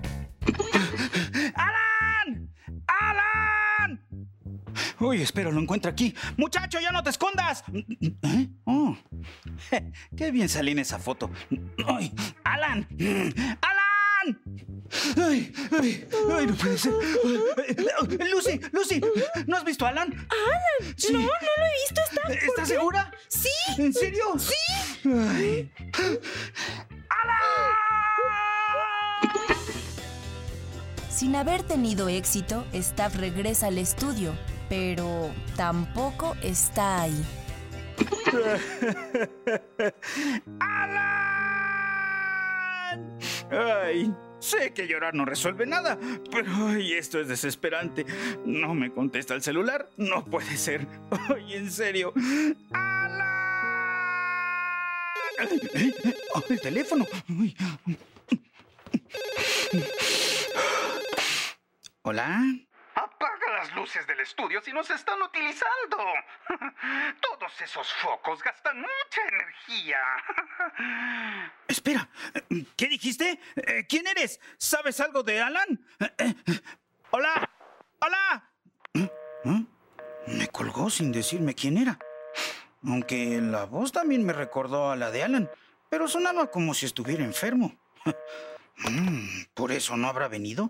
Uy, 5.06 5.22
espero 5.22 5.52
lo 5.52 5.62
encuentre 5.62 5.92
aquí. 5.92 6.16
Muchacho, 6.38 6.80
ya 6.80 6.92
no 6.92 7.04
te 7.04 7.12
escondas. 7.12 7.64
¿Eh? 7.72 8.50
Oh. 8.66 8.98
Qué 10.18 10.32
bien 10.32 10.50
salí 10.50 10.72
en 10.72 10.80
esa 10.80 10.98
foto. 10.98 11.30
Ay, 11.88 12.12
Alan. 12.44 12.88
Alan. 13.62 13.86
¡Alan! 14.26 14.42
¡Ay, 15.18 15.54
ay, 15.80 16.08
ay, 16.34 16.48
no 16.48 16.56
puede 16.56 16.78
ser! 16.78 16.94
Lucy, 18.32 18.60
Lucy, 18.72 19.02
¿no 19.46 19.58
has 19.58 19.64
visto 19.64 19.86
a 19.86 19.90
Alan? 19.90 20.12
¡Alan! 20.12 20.96
Sí. 20.98 21.14
No, 21.14 21.20
no 21.20 21.28
lo 21.28 21.66
he 21.66 21.74
visto. 21.84 22.02
¿Está, 22.10 22.22
¿por 22.24 22.32
¿Estás 22.32 22.68
segura? 22.68 23.12
Sí. 23.28 23.50
¿En 23.78 23.94
serio? 23.94 24.26
Sí. 24.40 25.10
Ay. 25.10 25.72
Sin 31.10 31.36
haber 31.36 31.64
tenido 31.64 32.10
éxito, 32.10 32.66
Staff 32.74 33.16
regresa 33.16 33.68
al 33.68 33.78
estudio, 33.78 34.34
pero 34.70 35.32
tampoco 35.56 36.36
está 36.42 37.04
ahí. 37.04 37.26
¡Alan! 40.60 41.16
Ay, 43.52 44.14
sé 44.40 44.74
que 44.74 44.88
llorar 44.88 45.14
no 45.14 45.26
resuelve 45.26 45.66
nada, 45.66 45.98
pero 46.32 46.52
ay, 46.68 46.94
esto 46.94 47.20
es 47.20 47.28
desesperante. 47.28 48.06
No 48.46 48.74
me 48.74 48.92
contesta 48.92 49.34
el 49.36 49.42
celular, 49.42 49.90
no 49.98 50.26
puede 50.26 50.58
ser. 50.58 50.88
Ay, 51.30 51.56
en 51.56 51.72
serio. 51.72 52.14
¡Alan! 52.72 53.26
Ay, 55.38 55.94
el 56.50 56.62
teléfono. 56.62 57.06
Ay. 57.30 57.56
Hola. 62.04 62.65
Luces 63.86 64.08
del 64.08 64.20
estudio 64.20 64.60
si 64.64 64.74
nos 64.74 64.90
están 64.90 65.22
utilizando. 65.22 65.98
Todos 67.22 67.62
esos 67.62 67.94
focos 67.94 68.42
gastan 68.42 68.78
mucha 68.78 69.22
energía. 69.32 70.00
Espera, 71.68 72.10
¿qué 72.76 72.88
dijiste? 72.88 73.40
Eh, 73.56 73.86
¿Quién 73.88 74.08
eres? 74.08 74.40
¿Sabes 74.58 75.00
algo 75.02 75.22
de 75.22 75.40
Alan? 75.40 75.86
Eh, 76.00 76.16
eh, 76.18 76.34
Hola, 77.12 77.48
hola. 78.00 78.50
¿Eh? 78.96 79.66
Me 80.30 80.48
colgó 80.48 80.90
sin 80.90 81.12
decirme 81.12 81.54
quién 81.54 81.78
era. 81.78 82.00
Aunque 82.88 83.40
la 83.40 83.66
voz 83.66 83.92
también 83.92 84.26
me 84.26 84.34
recordó 84.34 84.90
a 84.90 84.96
la 84.96 85.12
de 85.12 85.22
Alan, 85.22 85.52
pero 85.92 86.08
sonaba 86.08 86.50
como 86.50 86.74
si 86.74 86.88
estuviera 86.88 87.24
enfermo. 87.24 87.78
Mm, 88.78 89.46
¿Por 89.54 89.72
eso 89.72 89.96
no 89.96 90.10
habrá 90.10 90.28
venido? 90.28 90.70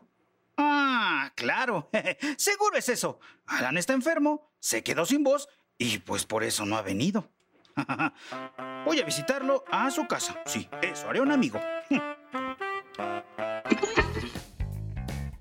Ah, 0.98 1.30
claro. 1.36 1.90
Seguro 2.38 2.78
es 2.78 2.88
eso. 2.88 3.20
Alan 3.46 3.78
está 3.78 3.92
enfermo, 3.92 4.50
se 4.60 4.82
quedó 4.82 5.06
sin 5.06 5.24
voz 5.24 5.50
y 5.78 5.98
pues 6.00 6.26
por 6.26 6.46
eso 6.46 6.66
no 6.66 6.78
ha 6.78 6.82
venido. 6.82 7.30
Voy 8.86 9.02
a 9.02 9.06
visitarlo 9.06 9.66
a 9.70 9.92
su 9.92 10.08
casa. 10.08 10.42
Sí, 10.46 10.70
eso 10.82 11.10
haré 11.10 11.20
un 11.20 11.32
amigo. 11.32 11.60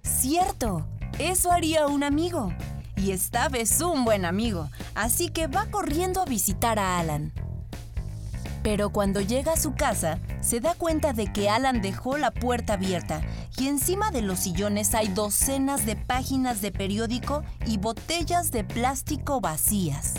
Cierto, 0.02 0.88
eso 1.20 1.52
haría 1.52 1.86
un 1.86 2.02
amigo. 2.02 2.52
Y 2.96 3.12
Staff 3.12 3.54
es 3.54 3.80
un 3.80 4.04
buen 4.04 4.24
amigo, 4.24 4.70
así 4.96 5.28
que 5.28 5.46
va 5.46 5.70
corriendo 5.70 6.20
a 6.20 6.24
visitar 6.24 6.80
a 6.80 6.98
Alan. 6.98 7.32
Pero 8.64 8.88
cuando 8.88 9.20
llega 9.20 9.52
a 9.52 9.56
su 9.58 9.74
casa, 9.74 10.18
se 10.40 10.58
da 10.58 10.74
cuenta 10.74 11.12
de 11.12 11.30
que 11.30 11.50
Alan 11.50 11.82
dejó 11.82 12.16
la 12.16 12.30
puerta 12.30 12.72
abierta 12.72 13.20
y 13.58 13.68
encima 13.68 14.10
de 14.10 14.22
los 14.22 14.38
sillones 14.38 14.94
hay 14.94 15.08
docenas 15.08 15.84
de 15.84 15.96
páginas 15.96 16.62
de 16.62 16.72
periódico 16.72 17.44
y 17.66 17.76
botellas 17.76 18.50
de 18.52 18.64
plástico 18.64 19.42
vacías. 19.42 20.14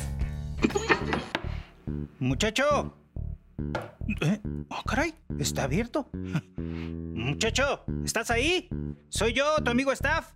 Muchacho. 2.19 2.96
¿Eh? 4.22 4.39
Oh, 4.69 4.84
caray, 4.84 5.15
está 5.39 5.63
abierto. 5.63 6.08
Muchacho, 6.56 7.84
¿estás 8.04 8.30
ahí? 8.30 8.69
Soy 9.10 9.34
yo, 9.34 9.56
tu 9.63 9.72
amigo 9.72 9.91
Staff. 9.91 10.34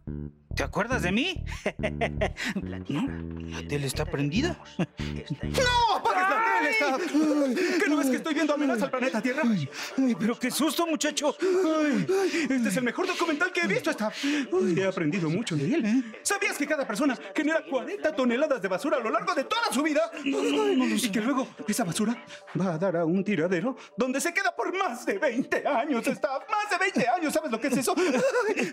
¿Te 0.55 0.63
acuerdas 0.63 1.03
de 1.03 1.11
mí? 1.11 1.45
¿No? 2.89 3.07
¿La 3.49 3.67
tele 3.67 3.85
está 3.85 4.03
prendida? 4.03 4.57
¡No! 4.77 5.95
¡Apagues 5.97 6.38
¿Qué 6.79 7.89
no 7.89 7.97
ves 7.97 8.09
que 8.09 8.15
estoy 8.17 8.33
viendo 8.33 8.53
amenaza 8.53 8.85
al 8.85 8.91
planeta 8.91 9.21
Tierra? 9.21 9.43
Ay, 9.45 10.15
pero 10.17 10.37
qué 10.39 10.49
susto, 10.49 10.87
muchacho. 10.87 11.35
Ay, 11.41 12.05
este 12.49 12.69
es 12.69 12.77
el 12.77 12.83
mejor 12.83 13.07
documental 13.07 13.51
que 13.51 13.61
he 13.61 13.67
visto, 13.67 13.91
Staff. 13.91 14.23
Ay, 14.23 14.75
he 14.77 14.85
aprendido 14.85 15.29
mucho 15.29 15.55
de 15.55 15.73
él. 15.73 16.05
¿Sabías 16.21 16.57
que 16.57 16.65
cada 16.65 16.87
persona 16.87 17.17
genera 17.35 17.63
40 17.69 18.15
toneladas 18.15 18.61
de 18.61 18.67
basura 18.67 18.97
a 18.97 18.99
lo 18.99 19.09
largo 19.09 19.33
de 19.33 19.43
toda 19.43 19.71
su 19.71 19.83
vida? 19.83 20.09
Y 20.23 21.09
que 21.11 21.21
luego 21.21 21.47
esa 21.67 21.83
basura 21.83 22.23
va 22.59 22.73
a 22.73 22.77
dar 22.77 22.97
a 22.97 23.05
un 23.05 23.23
tiradero 23.23 23.75
donde 23.97 24.21
se 24.21 24.33
queda 24.33 24.55
por 24.55 24.75
más 24.77 25.05
de 25.05 25.17
20 25.17 25.67
años, 25.67 26.07
Staff. 26.07 26.43
Más 26.49 26.69
de 26.69 26.77
20 26.77 27.07
años, 27.09 27.33
¿sabes 27.33 27.51
lo 27.51 27.59
que 27.59 27.67
es 27.67 27.77
eso? 27.77 27.95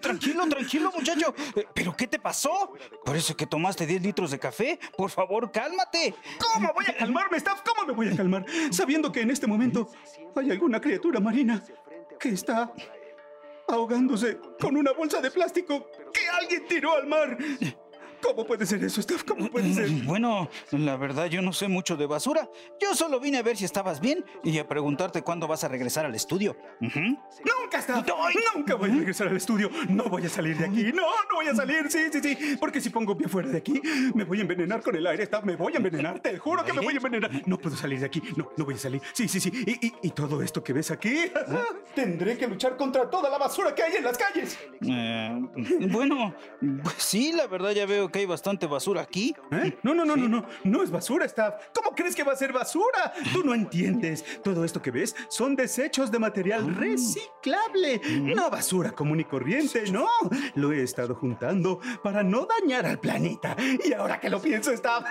Tranquilo, 0.00 0.46
tranquilo, 0.48 0.92
muchacho. 0.96 1.34
Eh, 1.54 1.66
¿Pero 1.74 1.96
qué 1.96 2.06
te 2.06 2.18
pasó? 2.18 2.72
¿Por 3.04 3.16
eso 3.16 3.36
que 3.36 3.46
tomaste 3.46 3.86
10 3.86 4.02
litros 4.02 4.30
de 4.30 4.38
café? 4.38 4.78
Por 4.96 5.10
favor, 5.10 5.50
cálmate. 5.50 6.14
¿Cómo 6.38 6.72
voy 6.74 6.84
a 6.88 6.96
calmarme, 6.96 7.36
Staff? 7.38 7.62
¿Cómo 7.64 7.86
me 7.86 7.92
voy 7.96 8.08
a 8.08 8.16
calmar? 8.16 8.44
Sabiendo 8.70 9.10
que 9.10 9.22
en 9.22 9.30
este 9.30 9.46
momento 9.46 9.88
hay 10.36 10.50
alguna 10.50 10.80
criatura 10.80 11.18
marina 11.18 11.62
que 12.20 12.28
está 12.28 12.72
ahogándose 13.68 14.38
con 14.60 14.76
una 14.76 14.92
bolsa 14.92 15.20
de 15.20 15.30
plástico 15.30 15.90
que 16.12 16.28
alguien 16.28 16.66
tiró 16.68 16.94
al 16.94 17.06
mar. 17.06 17.36
¿Cómo 18.22 18.46
puede 18.46 18.66
ser 18.66 18.82
eso, 18.82 19.00
Staff? 19.00 19.24
¿Cómo 19.24 19.48
puede 19.50 19.72
ser? 19.72 19.88
Bueno, 20.04 20.48
la 20.72 20.96
verdad 20.96 21.26
yo 21.26 21.42
no 21.42 21.52
sé 21.52 21.68
mucho 21.68 21.96
de 21.96 22.06
basura. 22.06 22.48
Yo 22.80 22.94
solo 22.94 23.20
vine 23.20 23.38
a 23.38 23.42
ver 23.42 23.56
si 23.56 23.64
estabas 23.64 24.00
bien 24.00 24.24
y 24.42 24.58
a 24.58 24.66
preguntarte 24.66 25.22
cuándo 25.22 25.46
vas 25.46 25.64
a 25.64 25.68
regresar 25.68 26.06
al 26.06 26.14
estudio. 26.14 26.56
Nunca, 28.54 28.74
voy 28.74 28.90
a 28.90 28.94
regresar 28.94 29.28
al 29.28 29.36
estudio. 29.36 29.70
No 29.88 30.04
voy 30.04 30.24
a 30.26 30.28
salir 30.28 30.56
de 30.58 30.66
aquí. 30.66 30.84
No, 30.92 31.02
no 31.02 31.34
voy 31.36 31.48
a 31.48 31.54
salir. 31.54 31.90
Sí, 31.90 31.98
sí, 32.12 32.20
sí. 32.22 32.56
Porque 32.58 32.80
si 32.80 32.90
pongo 32.90 33.16
pie 33.16 33.28
fuera 33.28 33.48
de 33.48 33.58
aquí, 33.58 33.80
me 34.14 34.24
voy 34.24 34.38
a 34.38 34.42
envenenar 34.42 34.82
con 34.82 34.96
el 34.96 35.06
aire, 35.06 35.22
Staff. 35.24 35.44
Me 35.44 35.56
voy 35.56 35.74
a 35.74 35.76
envenenar. 35.76 36.20
Te 36.20 36.38
juro 36.38 36.64
que 36.64 36.72
me 36.72 36.80
voy 36.80 36.94
a 36.94 36.96
envenenar. 36.96 37.30
No 37.46 37.58
puedo 37.58 37.76
salir 37.76 38.00
de 38.00 38.06
aquí. 38.06 38.22
No, 38.36 38.50
no 38.56 38.64
voy 38.64 38.74
a 38.74 38.78
salir. 38.78 39.00
Sí, 39.12 39.28
sí, 39.28 39.40
sí. 39.40 39.50
Y, 39.66 39.86
y- 39.86 39.92
y 40.02 40.10
todo 40.10 40.42
esto 40.42 40.62
que 40.62 40.72
ves 40.72 40.90
aquí, 40.90 41.16
tendré 41.94 42.36
que 42.38 42.46
luchar 42.46 42.76
contra 42.76 43.08
toda 43.08 43.28
la 43.30 43.38
basura 43.38 43.74
que 43.74 43.82
hay 43.82 43.96
en 43.96 44.04
las 44.04 44.16
calles. 44.18 44.58
Eh, 44.86 45.38
bueno, 45.90 46.34
pues 46.82 46.96
sí, 46.98 47.32
la 47.32 47.46
verdad 47.46 47.72
ya 47.72 47.86
veo 47.86 48.10
que 48.10 48.20
hay 48.20 48.26
bastante 48.26 48.66
basura 48.66 49.02
aquí. 49.02 49.34
¿Eh? 49.52 49.76
No, 49.82 49.94
no, 49.94 50.04
no, 50.04 50.16
no, 50.16 50.28
no. 50.28 50.46
No 50.64 50.82
es 50.82 50.90
basura, 50.90 51.24
Staff. 51.26 51.54
¿Cómo 51.74 51.90
crees 51.94 52.14
que 52.14 52.22
va 52.22 52.32
a 52.32 52.36
ser 52.36 52.52
basura? 52.52 53.12
Tú 53.32 53.42
no 53.44 53.54
entiendes. 53.54 54.24
Todo 54.42 54.64
esto 54.64 54.80
que 54.82 54.90
ves 54.90 55.14
son 55.28 55.56
desechos 55.56 56.10
de 56.10 56.18
material 56.18 56.74
No 58.10 58.50
basura 58.50 58.92
común 58.92 59.20
y 59.20 59.24
corriente, 59.24 59.90
no. 59.90 60.08
Lo 60.54 60.72
he 60.72 60.82
estado 60.82 61.14
juntando 61.14 61.80
para 62.02 62.22
no 62.22 62.46
dañar 62.46 62.86
al 62.86 62.98
planeta. 62.98 63.56
Y 63.84 63.92
ahora 63.92 64.20
que 64.20 64.30
lo 64.30 64.40
pienso, 64.40 64.72
Staff. 64.72 65.04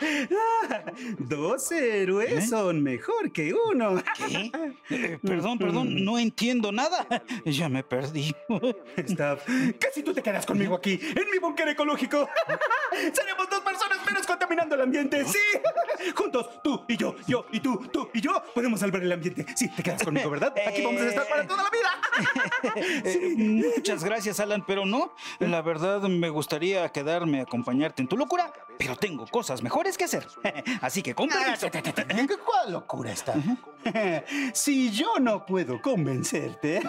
Dos 1.18 1.72
héroes 1.72 2.48
son 2.48 2.82
mejor 2.82 3.32
que 3.32 3.54
uno. 3.54 4.02
¿Qué? 4.16 4.50
Eh, 4.90 5.18
perdón, 5.22 5.56
perdón, 5.58 6.04
no 6.04 6.18
entiendo 6.18 6.72
nada. 6.72 7.06
Ya 7.44 7.68
me 7.68 7.84
perdí. 7.84 8.34
Staff, 8.96 9.46
casi 9.78 10.02
tú 10.02 10.12
te 10.12 10.20
quedas 10.20 10.44
conmigo 10.44 10.74
aquí, 10.74 10.98
en 11.00 11.30
mi 11.30 11.38
búnker 11.40 11.68
ecológico. 11.68 12.28
Seremos 13.12 13.48
dos 13.48 13.60
personas 13.60 14.04
menos 14.04 14.26
contaminando 14.26 14.74
el 14.74 14.80
ambiente, 14.80 15.24
sí. 15.24 15.38
Juntos, 16.30 16.62
tú 16.62 16.84
y 16.86 16.96
yo, 16.96 17.16
yo 17.26 17.44
y 17.50 17.58
tú, 17.58 17.88
tú 17.92 18.08
y 18.14 18.20
yo, 18.20 18.40
podemos 18.54 18.78
salvar 18.78 19.02
el 19.02 19.10
ambiente. 19.10 19.44
Sí, 19.56 19.68
te 19.68 19.82
quedas 19.82 20.04
conmigo, 20.04 20.30
¿verdad? 20.30 20.54
Aquí 20.68 20.84
vamos 20.84 21.02
a 21.02 21.08
estar 21.08 21.28
para 21.28 21.46
toda 21.46 21.64
la 21.64 21.70
vida. 21.70 21.90
Eh, 23.02 23.34
muchas 23.36 24.04
gracias, 24.04 24.38
Alan, 24.40 24.62
pero 24.66 24.84
no. 24.84 25.14
La 25.38 25.62
verdad 25.62 26.02
me 26.02 26.28
gustaría 26.28 26.88
quedarme 26.90 27.40
a 27.40 27.42
acompañarte 27.44 28.02
en 28.02 28.08
tu 28.08 28.16
locura, 28.16 28.52
pero 28.78 28.94
tengo 28.96 29.26
cosas 29.26 29.62
mejores 29.62 29.96
que 29.96 30.04
hacer. 30.04 30.26
Así 30.80 31.02
que 31.02 31.14
con 31.14 31.28
permiso. 31.28 31.68
¿Cuál 32.44 32.72
locura 32.72 33.12
está? 33.12 33.34
Si 34.52 34.90
yo 34.90 35.18
no 35.18 35.46
puedo 35.46 35.80
convencerte, 35.80 36.82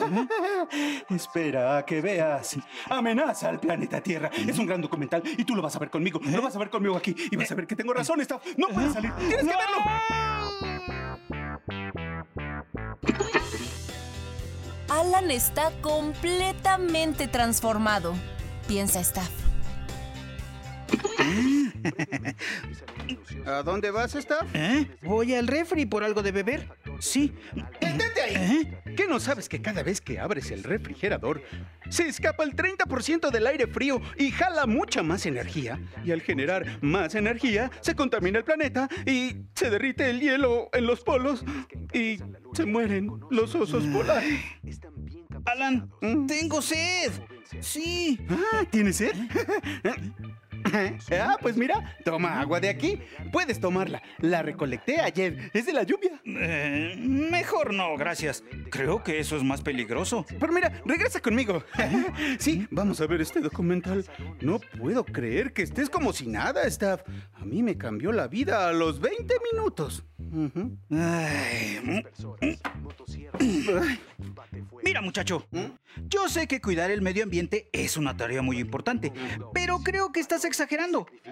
espera 1.09 1.77
a 1.77 1.85
que 1.85 2.01
veas 2.01 2.57
Amenaza 2.89 3.49
al 3.49 3.59
planeta 3.59 4.01
Tierra. 4.01 4.29
Es 4.47 4.59
un 4.59 4.65
gran 4.65 4.81
documental 4.81 5.23
y 5.25 5.45
tú 5.45 5.55
lo 5.55 5.61
vas 5.61 5.75
a 5.75 5.79
ver 5.79 5.89
conmigo. 5.89 6.19
Lo 6.23 6.41
vas 6.41 6.55
a 6.55 6.59
ver 6.59 6.69
conmigo 6.69 6.97
aquí 6.97 7.15
y 7.31 7.35
vas 7.37 7.51
a 7.51 7.55
ver 7.55 7.67
que 7.67 7.75
tengo 7.75 7.93
razón, 7.93 8.19
Staff. 8.21 8.45
No 8.57 8.67
puedes 8.67 8.93
salir. 8.93 9.13
Tienes 9.31 9.47
que 9.47 9.55
verlo. 9.55 9.79
Alan 14.89 15.31
está 15.31 15.71
completamente 15.81 17.27
transformado, 17.27 18.13
piensa 18.67 18.99
Staff. 18.99 19.31
¿A 23.45 23.63
dónde 23.63 23.91
vas, 23.91 24.15
Staff? 24.15 24.45
¿Eh? 24.53 24.85
¿Voy 25.01 25.33
al 25.33 25.47
refri 25.47 25.85
por 25.85 26.03
algo 26.03 26.23
de 26.23 26.33
beber? 26.33 26.67
Sí. 27.01 27.33
¡Detente 27.81 28.21
ahí! 28.21 28.35
¿Eh? 28.35 28.93
¿Qué 28.95 29.07
no 29.07 29.19
sabes 29.19 29.49
que 29.49 29.59
cada 29.59 29.81
vez 29.81 29.99
que 29.99 30.19
abres 30.19 30.51
el 30.51 30.63
refrigerador 30.63 31.41
se 31.89 32.07
escapa 32.07 32.43
el 32.43 32.55
30% 32.55 33.31
del 33.31 33.47
aire 33.47 33.65
frío 33.65 33.99
y 34.17 34.29
jala 34.29 34.67
mucha 34.67 35.01
más 35.01 35.25
energía? 35.25 35.79
Y 36.05 36.11
al 36.11 36.21
generar 36.21 36.77
más 36.81 37.15
energía 37.15 37.71
se 37.81 37.95
contamina 37.95 38.37
el 38.37 38.43
planeta 38.45 38.87
y 39.07 39.35
se 39.55 39.71
derrite 39.71 40.11
el 40.11 40.19
hielo 40.19 40.69
en 40.73 40.85
los 40.85 41.01
polos 41.01 41.43
y 41.91 42.19
se 42.53 42.65
mueren 42.65 43.09
los 43.31 43.55
osos 43.55 43.83
polares. 43.87 44.39
Alan, 45.45 45.89
tengo 46.27 46.61
sed. 46.61 47.11
Sí. 47.61 48.19
Ah, 48.29 48.63
¿tienes 48.69 48.97
sed? 48.97 49.15
ah, 51.19 51.37
pues 51.41 51.57
mira, 51.57 51.97
toma 52.03 52.39
agua 52.39 52.59
de 52.59 52.69
aquí. 52.69 52.99
Puedes 53.31 53.59
tomarla. 53.59 54.01
La 54.19 54.41
recolecté 54.41 54.99
ayer. 54.99 55.51
Es 55.53 55.65
de 55.65 55.73
la 55.73 55.83
lluvia. 55.83 56.21
Eh, 56.25 56.95
mejor 56.97 57.73
no, 57.73 57.97
gracias. 57.97 58.43
Creo 58.69 59.03
que 59.03 59.19
eso 59.19 59.37
es 59.37 59.43
más 59.43 59.61
peligroso. 59.61 60.25
Pero 60.39 60.53
mira, 60.53 60.81
regresa 60.85 61.19
conmigo. 61.19 61.63
sí, 62.39 62.67
vamos 62.71 63.01
a 63.01 63.07
ver 63.07 63.21
este 63.21 63.39
documental. 63.39 64.05
No 64.39 64.59
puedo 64.59 65.05
creer 65.05 65.53
que 65.53 65.63
estés 65.63 65.89
como 65.89 66.13
si 66.13 66.27
nada, 66.27 66.63
Staff. 66.65 67.01
A 67.33 67.45
mí 67.45 67.63
me 67.63 67.77
cambió 67.77 68.11
la 68.11 68.27
vida 68.27 68.67
a 68.67 68.73
los 68.73 68.99
20 68.99 69.35
minutos. 69.51 70.05
Ujú. 70.31 70.77
Ay, 70.91 72.03
Mira, 74.83 75.01
muchacho, 75.01 75.45
yo 76.07 76.29
sé 76.29 76.47
que 76.47 76.61
cuidar 76.61 76.91
el 76.91 77.01
medio 77.01 77.23
ambiente 77.23 77.69
es 77.73 77.97
una 77.97 78.15
tarea 78.15 78.41
muy 78.41 78.59
importante, 78.59 79.11
pero 79.53 79.79
creo 79.79 80.11
que 80.11 80.19
estás 80.19 80.45
exagerando. 80.45 80.60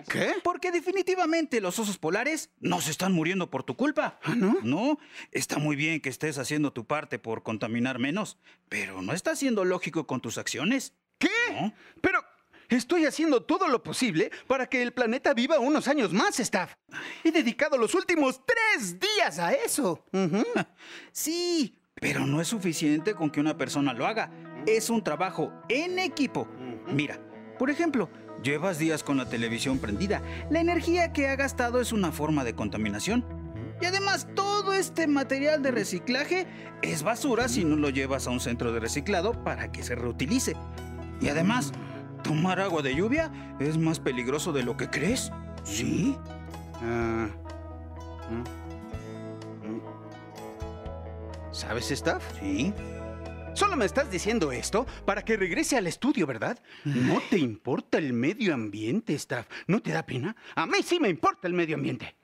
¿Qué? 0.10 0.34
Porque 0.44 0.72
definitivamente 0.72 1.62
los 1.62 1.78
osos 1.80 1.98
polares 1.98 2.50
no 2.60 2.82
se 2.82 2.92
están 2.92 3.14
muriendo 3.14 3.50
por 3.50 3.64
tu 3.64 3.76
culpa. 3.76 4.20
¿Ah, 4.24 4.36
no? 4.36 4.58
No, 4.64 5.00
está 5.32 5.58
muy 5.58 5.76
bien 5.76 6.02
que 6.02 6.10
estés 6.10 6.38
haciendo 6.38 6.74
tu 6.74 6.86
parte 6.86 7.20
por 7.20 7.44
contaminar 7.44 8.00
menos, 8.00 8.38
pero 8.70 9.02
no 9.02 9.14
estás 9.14 9.40
siendo 9.40 9.66
lógico 9.66 10.08
con 10.08 10.22
tus 10.22 10.38
acciones. 10.38 10.94
¿Qué? 11.18 11.30
¿No? 11.52 11.74
Pero 12.02 12.24
estoy 12.70 13.06
haciendo 13.06 13.44
todo 13.44 13.68
lo 13.68 13.84
posible 13.84 14.32
para 14.48 14.68
que 14.68 14.82
el 14.82 14.94
planeta 14.94 15.34
viva 15.34 15.60
unos 15.60 15.88
años 15.88 16.14
más, 16.14 16.40
Staff. 16.40 16.76
He 17.24 17.32
dedicado 17.32 17.78
los 17.78 17.94
últimos 17.96 18.42
tres 18.46 18.98
días 19.00 19.40
a 19.40 19.54
eso. 19.54 20.06
Ujú. 20.14 20.44
Sí, 21.12 21.78
pero 21.96 22.26
no 22.26 22.40
es 22.40 22.48
suficiente 22.48 23.14
con 23.14 23.30
que 23.30 23.40
una 23.40 23.58
persona 23.58 23.94
lo 23.94 24.06
haga. 24.06 24.32
Es 24.66 24.90
un 24.90 25.04
trabajo 25.04 25.52
en 25.68 26.00
equipo. 26.00 26.48
Mira, 26.88 27.20
por 27.58 27.70
ejemplo, 27.70 28.10
llevas 28.44 28.80
días 28.80 29.04
con 29.04 29.18
la 29.18 29.26
televisión 29.26 29.80
prendida. 29.80 30.22
La 30.50 30.60
energía 30.60 31.12
que 31.14 31.28
ha 31.28 31.36
gastado 31.36 31.82
es 31.82 31.92
una 31.92 32.12
forma 32.12 32.44
de 32.44 32.56
contaminación. 32.56 33.26
Y 33.82 33.86
además, 33.86 34.28
todo 34.36 34.74
este 34.74 35.08
material 35.08 35.62
de 35.64 35.72
reciclaje 35.72 36.48
es 36.82 37.04
basura 37.04 37.48
si 37.48 37.64
no 37.64 37.78
lo 37.78 37.90
llevas 37.90 38.28
a 38.28 38.32
un 38.32 38.40
centro 38.40 38.74
de 38.74 38.80
reciclado 38.80 39.44
para 39.44 39.72
que 39.72 39.84
se 39.84 39.96
reutilice. 39.96 40.56
Y 41.22 41.30
además, 41.30 41.72
tomar 42.24 42.60
agua 42.60 42.82
de 42.82 42.96
lluvia 42.96 43.32
es 43.60 43.78
más 43.78 44.00
peligroso 44.00 44.52
de 44.52 44.64
lo 44.64 44.76
que 44.76 44.90
crees. 44.90 45.32
¿Sí? 45.64 46.18
Ah, 46.82 47.28
mm, 48.30 48.40
mm. 49.68 49.82
¿Sabes, 51.52 51.92
Staff? 51.92 52.24
Sí. 52.40 52.74
Solo 53.60 53.76
me 53.76 53.84
estás 53.84 54.10
diciendo 54.10 54.54
esto 54.54 54.88
para 55.06 55.22
que 55.22 55.36
regrese 55.36 55.76
al 55.76 55.86
estudio, 55.86 56.26
¿verdad? 56.26 56.58
No 56.86 57.22
te 57.30 57.38
importa 57.38 57.98
el 57.98 58.14
medio 58.14 58.54
ambiente, 58.54 59.14
Staff. 59.16 59.48
¿No 59.68 59.82
te 59.82 59.92
da 59.92 60.06
pena? 60.06 60.34
A 60.56 60.66
mí 60.66 60.78
sí 60.82 60.98
me 60.98 61.10
importa 61.10 61.46
el 61.46 61.54
medio 61.54 61.76
ambiente. 61.76 62.16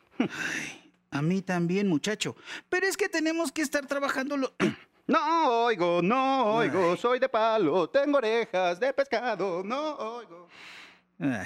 A 1.12 1.22
mí 1.22 1.42
también, 1.42 1.90
muchacho. 1.90 2.38
Pero 2.70 2.88
es 2.88 2.96
que 2.96 3.10
tenemos 3.10 3.52
que 3.52 3.64
estar 3.64 3.86
trabajando 3.86 4.38
lo... 4.38 4.56
No 5.08 5.66
oigo, 5.66 6.02
no 6.02 6.56
oigo, 6.56 6.94
Ay. 6.94 6.98
soy 6.98 7.20
de 7.20 7.28
palo, 7.28 7.90
tengo 7.90 8.18
orejas 8.18 8.80
de 8.80 8.94
pescado, 8.94 9.62
no 9.62 9.94
oigo. 9.98 10.48
Ay, 11.20 11.46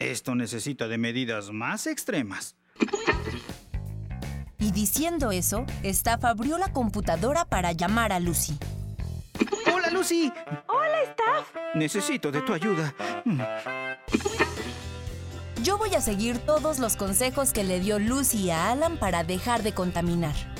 esto 0.00 0.34
necesita 0.34 0.88
de 0.88 0.98
medidas 0.98 1.50
más 1.52 1.86
extremas. 1.86 2.56
Y 4.62 4.70
diciendo 4.70 5.32
eso, 5.32 5.66
Staff 5.82 6.24
abrió 6.24 6.56
la 6.56 6.72
computadora 6.72 7.44
para 7.44 7.72
llamar 7.72 8.12
a 8.12 8.20
Lucy. 8.20 8.56
¡Hola, 9.74 9.90
Lucy! 9.90 10.32
Hola, 10.68 11.02
Staff. 11.02 11.48
Necesito 11.74 12.30
de 12.30 12.42
tu 12.42 12.54
ayuda. 12.54 12.94
Yo 15.64 15.78
voy 15.78 15.96
a 15.96 16.00
seguir 16.00 16.38
todos 16.38 16.78
los 16.78 16.94
consejos 16.94 17.52
que 17.52 17.64
le 17.64 17.80
dio 17.80 17.98
Lucy 17.98 18.50
a 18.50 18.70
Alan 18.70 18.98
para 18.98 19.24
dejar 19.24 19.64
de 19.64 19.72
contaminar. 19.72 20.51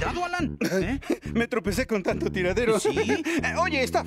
Cuidado, 0.00 0.24
Alan. 0.24 0.56
¿Eh? 0.72 0.98
Me 1.34 1.46
tropecé 1.46 1.86
con 1.86 2.02
tanto 2.02 2.32
tiradero. 2.32 2.80
¿Sí? 2.80 2.88
Eh, 3.40 3.54
Oye, 3.58 3.82
Staff, 3.82 4.06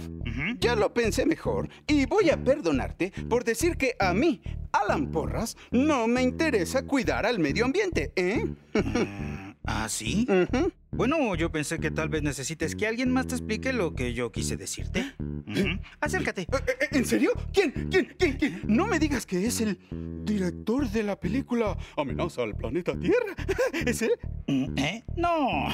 ya 0.60 0.75
lo 0.75 0.93
pensé 0.93 1.25
mejor 1.25 1.69
y 1.88 2.06
voy 2.06 2.29
a 2.29 2.43
perdonarte 2.43 3.12
por 3.29 3.43
decir 3.43 3.77
que 3.77 3.95
a 3.99 4.13
mí, 4.13 4.41
Alan 4.71 5.12
Porras, 5.12 5.56
no 5.71 6.08
me 6.08 6.21
interesa 6.23 6.84
cuidar 6.84 7.25
al 7.25 7.39
medio 7.39 7.65
ambiente, 7.65 8.12
¿eh? 8.15 8.45
¿Ah, 9.65 9.88
sí? 9.89 10.28
Bueno, 10.91 11.36
yo 11.36 11.52
pensé 11.52 11.80
que 11.80 11.89
tal 11.89 12.10
vez 12.10 12.21
necesites 12.21 12.76
que 12.76 12.86
alguien 12.86 13.12
más 13.12 13.28
te 13.28 13.36
explique 13.36 13.73
lo 13.73 13.93
que 13.93 14.13
yo 14.13 14.32
quise 14.32 14.58
decirte. 14.58 15.13
Acércate. 15.99 16.41
Eh, 16.41 16.47
eh, 16.82 16.88
¿En 16.91 17.06
serio? 17.06 17.32
¿Quién? 17.54 17.71
¿Quién? 17.89 18.15
¿Quién? 18.17 18.34
¿Quién? 18.38 18.62
No 18.65 18.86
me 18.88 18.99
digas 18.99 19.26
que 19.26 19.45
es 19.45 19.62
el 19.62 19.80
director 20.26 20.88
de 20.89 21.04
la 21.04 21.19
película 21.19 21.78
Amenaza 21.97 22.43
al 22.43 22.56
planeta 22.56 22.93
Tierra. 22.97 23.36
¿Es 23.86 24.02
él? 24.02 24.12
¿Eh? 24.47 25.04
No, 25.15 25.67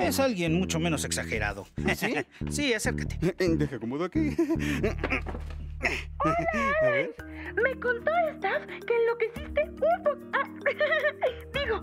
es 0.00 0.18
alguien 0.20 0.54
mucho 0.54 0.78
menos 0.80 1.04
exagerado. 1.04 1.66
¿Sí? 1.96 2.14
Sí, 2.50 2.74
acércate. 2.74 3.18
Eh, 3.22 3.34
eh, 3.38 3.48
Deja 3.56 3.76
acomodo 3.76 4.04
aquí. 4.04 4.30
A 6.82 6.90
ver. 6.90 7.14
Me 7.62 7.78
contó 7.80 8.10
Staff 8.34 8.66
que 8.86 8.94
enloqueciste 8.94 9.62
un 9.70 9.76
poco. 9.76 10.18
digo, 11.54 11.80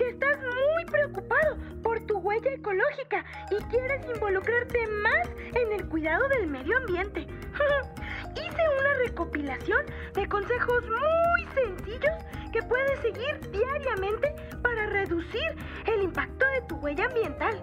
que 0.00 0.08
estás 0.08 0.38
muy 0.38 0.84
preocupado 0.86 1.58
por 1.82 2.00
tu 2.06 2.16
huella 2.20 2.54
ecológica 2.54 3.22
y 3.50 3.62
quieres 3.64 4.00
involucrarte 4.14 4.86
más 4.86 5.28
en 5.54 5.72
el 5.78 5.86
cuidado 5.90 6.26
del 6.28 6.46
medio 6.46 6.78
ambiente. 6.78 7.20
Hice 8.34 8.62
una 8.80 8.94
recopilación 9.04 9.84
de 10.14 10.26
consejos 10.26 10.84
muy 10.88 11.54
sencillos 11.54 12.14
que 12.50 12.62
puedes 12.62 12.98
seguir 13.00 13.50
diariamente 13.50 14.34
para 14.62 14.86
reducir 14.86 15.54
el 15.84 16.02
impacto 16.04 16.46
de 16.46 16.62
tu 16.62 16.76
huella 16.76 17.04
ambiental. 17.04 17.62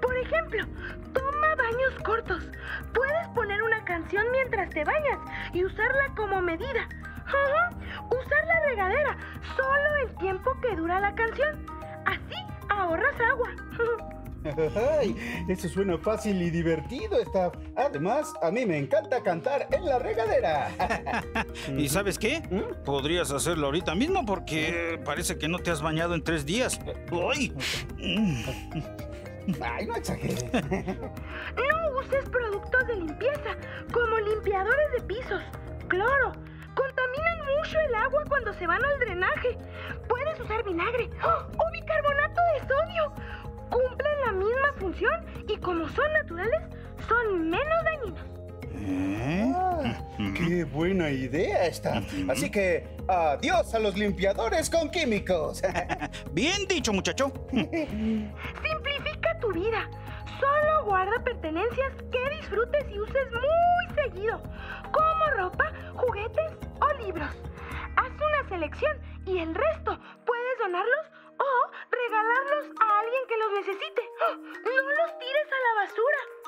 Por 0.00 0.16
ejemplo, 0.16 0.64
toma 1.12 1.54
baños 1.54 1.94
cortos. 2.02 2.48
Puedes 2.94 3.28
poner 3.34 3.62
una 3.62 3.84
canción 3.84 4.24
mientras 4.32 4.70
te 4.70 4.84
bañas 4.84 5.18
y 5.52 5.66
usarla 5.66 6.14
como 6.16 6.40
medida. 6.40 6.88
Usar 8.10 8.46
la 8.46 8.60
regadera 8.66 9.16
solo 9.56 9.96
el 10.06 10.16
tiempo 10.16 10.50
que 10.60 10.76
dura 10.76 11.00
la 11.00 11.14
canción. 11.14 11.66
Así 12.06 12.34
ahorras 12.68 13.14
agua. 13.20 13.48
Ay, 15.00 15.14
eso 15.48 15.68
suena 15.68 15.98
fácil 15.98 16.40
y 16.40 16.50
divertido, 16.50 17.20
Staff. 17.20 17.54
Además, 17.76 18.32
a 18.42 18.50
mí 18.50 18.64
me 18.64 18.78
encanta 18.78 19.22
cantar 19.22 19.68
en 19.70 19.84
la 19.84 19.98
regadera. 19.98 20.70
¿Y 21.76 21.88
sabes 21.88 22.18
qué? 22.18 22.40
¿Mm? 22.50 22.84
Podrías 22.84 23.30
hacerlo 23.30 23.66
ahorita 23.66 23.94
mismo 23.94 24.24
porque 24.24 25.00
parece 25.04 25.38
que 25.38 25.48
no 25.48 25.58
te 25.58 25.70
has 25.70 25.82
bañado 25.82 26.14
en 26.14 26.24
tres 26.24 26.46
días. 26.46 26.80
¡Ay! 27.12 27.52
Ay, 29.60 29.86
no 29.86 29.96
exageres. 29.96 30.44
No 30.52 31.98
uses 31.98 32.28
productos 32.30 32.86
de 32.86 32.96
limpieza 32.96 33.56
como 33.92 34.18
limpiadores 34.18 34.92
de 34.96 35.00
pisos, 35.02 35.42
cloro. 35.88 36.32
Contaminan 36.74 37.38
mucho 37.58 37.78
el 37.80 37.94
agua 37.94 38.24
cuando 38.28 38.52
se 38.54 38.66
van 38.66 38.82
al 38.84 38.98
drenaje. 39.00 39.58
Puedes 40.08 40.40
usar 40.40 40.64
vinagre 40.64 41.08
o 41.22 41.70
bicarbonato 41.72 42.40
de 42.54 42.60
sodio. 42.68 43.12
Cumplen 43.70 44.20
la 44.26 44.32
misma 44.32 44.72
función 44.78 45.26
y 45.48 45.56
como 45.58 45.88
son 45.88 46.12
naturales, 46.12 46.62
son 47.08 47.50
menos 47.50 47.84
dañinos. 47.84 48.20
¿Eh? 48.82 49.52
Ah, 49.54 49.94
¡Qué 50.34 50.64
buena 50.64 51.10
idea, 51.10 51.66
Staff! 51.66 52.04
Así 52.28 52.50
que, 52.50 52.86
adiós 53.08 53.74
a 53.74 53.78
los 53.78 53.96
limpiadores 53.96 54.70
con 54.70 54.90
químicos. 54.90 55.62
Bien 56.32 56.66
dicho, 56.66 56.92
muchacho. 56.92 57.32
Simplifica 57.50 59.38
tu 59.40 59.52
vida. 59.52 59.88
Solo 60.40 60.84
guarda 60.84 61.22
pertenencias 61.22 61.92
que 62.10 62.36
disfrutes 62.36 62.86
y 62.90 63.00
uses 63.00 63.26
muy 63.30 63.94
seguido, 63.94 64.42
como 64.92 65.36
ropa, 65.36 65.72
juguetes 65.94 66.52
o 66.80 67.04
libros. 67.04 67.30
Haz 67.96 68.10
una 68.10 68.48
selección 68.48 68.98
y 69.26 69.38
el 69.38 69.54
resto 69.54 69.98
puedes 70.24 70.58
donarlos 70.58 71.06
o 71.38 71.70
regalarlos 71.90 72.76
a 72.80 73.00
alguien 73.00 73.22
que 73.28 73.36
los 73.38 73.52
necesite. 73.66 74.02
¡Oh! 74.28 74.36
No 74.36 74.90
los 75.04 75.18
tires 75.18 75.48
a 75.52 75.58
la 75.66 75.72
basura. 75.82 76.40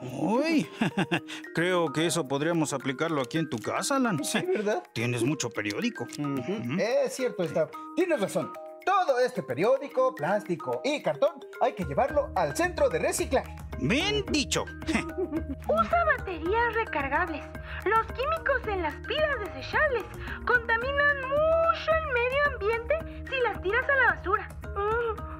Uy, 0.00 0.68
creo 1.54 1.92
que 1.92 2.06
eso 2.06 2.26
podríamos 2.26 2.72
aplicarlo 2.72 3.20
aquí 3.20 3.38
en 3.38 3.48
tu 3.48 3.58
casa, 3.58 3.96
Alan. 3.96 4.22
Sí, 4.24 4.40
¿verdad? 4.46 4.82
Tienes 4.92 5.22
mucho 5.24 5.50
periódico. 5.50 6.06
Es 6.78 7.14
cierto, 7.14 7.42
Staff. 7.42 7.70
Tienes 7.94 8.20
razón. 8.20 8.52
Todo 8.86 9.18
este 9.18 9.42
periódico, 9.42 10.14
plástico 10.14 10.80
y 10.84 11.02
cartón 11.02 11.40
hay 11.60 11.72
que 11.72 11.84
llevarlo 11.84 12.30
al 12.36 12.56
centro 12.56 12.88
de 12.88 13.00
reciclaje. 13.00 13.56
Bien 13.80 14.24
dicho. 14.30 14.64
Usa 15.66 16.04
baterías 16.16 16.74
recargables. 16.74 17.44
Los 17.84 18.06
químicos 18.06 18.64
en 18.68 18.82
las 18.84 18.94
pilas 19.08 19.40
desechables 19.40 20.04
contaminan 20.46 21.20
mucho 21.20 21.90
el 22.00 22.12
medio 22.14 22.44
ambiente 22.52 23.24
si 23.28 23.40
las 23.42 23.60
tiras 23.60 23.84
a 23.90 23.96
la 23.96 24.14
basura. 24.14 24.48
Mm. 24.76 25.35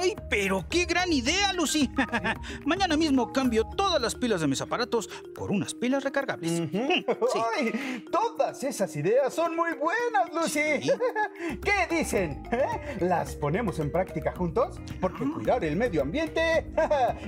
¡Ay, 0.00 0.16
pero 0.28 0.64
qué 0.68 0.84
gran 0.84 1.12
idea, 1.12 1.52
Lucy! 1.52 1.90
Mañana 2.64 2.96
mismo 2.96 3.32
cambio 3.32 3.64
todas 3.76 4.00
las 4.00 4.14
pilas 4.14 4.40
de 4.40 4.46
mis 4.46 4.60
aparatos 4.60 5.08
por 5.34 5.50
unas 5.50 5.74
pilas 5.74 6.04
recargables. 6.04 6.62
¡Ay! 7.56 8.04
Todas 8.10 8.62
esas 8.64 8.94
ideas 8.96 9.32
son 9.32 9.56
muy 9.56 9.70
buenas, 9.74 10.32
Lucy. 10.34 10.90
¿Qué 11.62 11.86
dicen? 11.90 12.42
¿Eh? 12.50 12.98
¿Las 13.00 13.34
ponemos 13.36 13.78
en 13.78 13.90
práctica 13.90 14.32
juntos? 14.32 14.78
Porque 15.00 15.24
cuidar 15.24 15.64
el 15.64 15.76
medio 15.76 16.02
ambiente 16.02 16.66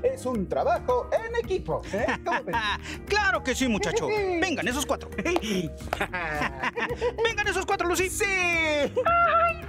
es 0.02 0.24
un 0.26 0.48
trabajo 0.48 1.10
en 1.12 1.36
equipo. 1.36 1.82
¿eh? 1.92 2.06
¡Claro 3.06 3.42
que 3.42 3.54
sí, 3.54 3.68
muchacho! 3.68 4.06
¡Vengan 4.06 4.66
esos 4.66 4.86
cuatro! 4.86 5.10
¡Vengan 7.24 7.48
esos 7.48 7.66
cuatro, 7.66 7.88
Lucy! 7.88 8.08
¡Sí! 8.08 8.24
¡Ay, 8.24 9.67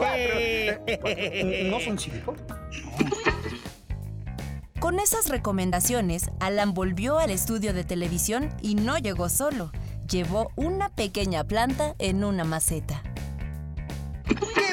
Eh. 0.00 1.68
¿No 1.70 1.80
son 1.80 1.98
cinco? 1.98 2.34
Con 4.80 5.00
esas 5.00 5.28
recomendaciones, 5.28 6.30
Alan 6.38 6.74
volvió 6.74 7.18
al 7.18 7.30
estudio 7.30 7.72
de 7.72 7.82
televisión 7.82 8.50
y 8.62 8.74
no 8.74 8.98
llegó 8.98 9.28
solo. 9.28 9.72
Llevó 10.08 10.50
una 10.54 10.90
pequeña 10.90 11.44
planta 11.44 11.96
en 11.98 12.22
una 12.22 12.44
maceta. 12.44 13.02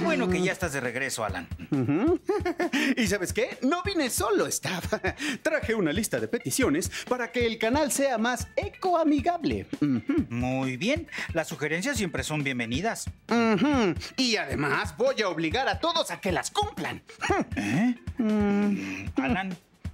¡Qué 0.04 0.08
bueno 0.08 0.28
que 0.28 0.42
ya 0.42 0.52
estás 0.52 0.74
de 0.74 0.82
regreso, 0.82 1.24
Alan! 1.24 1.48
¿Y 2.98 3.08
sabes 3.08 3.32
qué? 3.32 3.58
No 3.62 3.82
vine 3.84 4.10
solo, 4.10 4.48
Staff. 4.48 4.96
Traje 5.42 5.74
una 5.76 5.94
lista 5.94 6.20
de 6.20 6.28
peticiones 6.28 6.92
para 7.08 7.32
que 7.32 7.46
el 7.46 7.58
canal 7.58 7.90
sea 7.90 8.18
más 8.18 8.50
ecoamigable. 8.58 9.66
Muy 10.28 10.76
bien, 10.76 11.08
las 11.32 11.48
sugerencias 11.48 11.96
siempre 11.96 12.24
son 12.24 12.44
bienvenidas. 12.44 13.10
Y 14.18 14.36
además 14.36 14.98
voy 14.98 15.22
a 15.22 15.30
obligar 15.30 15.70
a 15.70 15.80
todos 15.80 16.12
a 16.12 16.20
que 16.20 16.34
las 16.34 16.52
cumplan. 16.52 17.02
¿Eh? 17.56 17.96
Mm. 18.18 19.06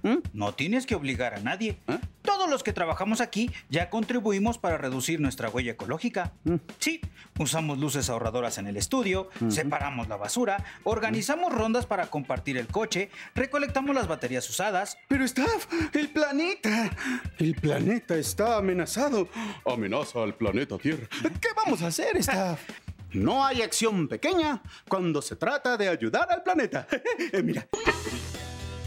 Alan, 0.02 0.22
no 0.32 0.54
tienes 0.54 0.86
que 0.86 0.94
obligar 0.94 1.34
a 1.34 1.40
nadie. 1.40 1.78
Todos 2.22 2.48
los 2.50 2.62
que 2.62 2.72
trabajamos 2.72 3.20
aquí 3.20 3.50
ya 3.70 3.90
contribuimos 3.90 4.58
para 4.58 4.78
reducir 4.78 5.20
nuestra 5.20 5.48
huella 5.48 5.72
ecológica. 5.72 6.32
Sí, 6.78 7.00
usamos 7.38 7.78
luces 7.78 8.10
ahorradoras 8.10 8.58
en 8.58 8.66
el 8.66 8.76
estudio, 8.76 9.30
separamos 9.48 10.08
la 10.08 10.16
basura, 10.16 10.64
organizamos 10.84 11.52
rondas 11.52 11.86
para 11.86 12.06
compartir 12.06 12.56
el 12.58 12.66
coche, 12.66 13.10
recolectamos 13.34 13.94
las 13.94 14.06
baterías 14.08 14.48
usadas. 14.48 14.98
Pero 15.08 15.24
Staff, 15.24 15.66
el 15.94 16.08
planeta. 16.10 16.90
El 17.38 17.54
planeta 17.54 18.16
está 18.16 18.56
amenazado. 18.56 19.28
Amenaza 19.64 20.22
al 20.22 20.34
planeta 20.34 20.76
Tierra. 20.78 21.06
¿Qué 21.40 21.48
vamos 21.56 21.82
a 21.82 21.88
hacer, 21.88 22.16
Staff? 22.18 22.60
No 23.12 23.44
hay 23.44 23.62
acción 23.62 24.06
pequeña 24.06 24.62
cuando 24.88 25.20
se 25.20 25.34
trata 25.36 25.76
de 25.76 25.88
ayudar 25.88 26.28
al 26.30 26.42
planeta. 26.42 26.86
Eh, 27.32 27.42
Mira, 27.42 27.66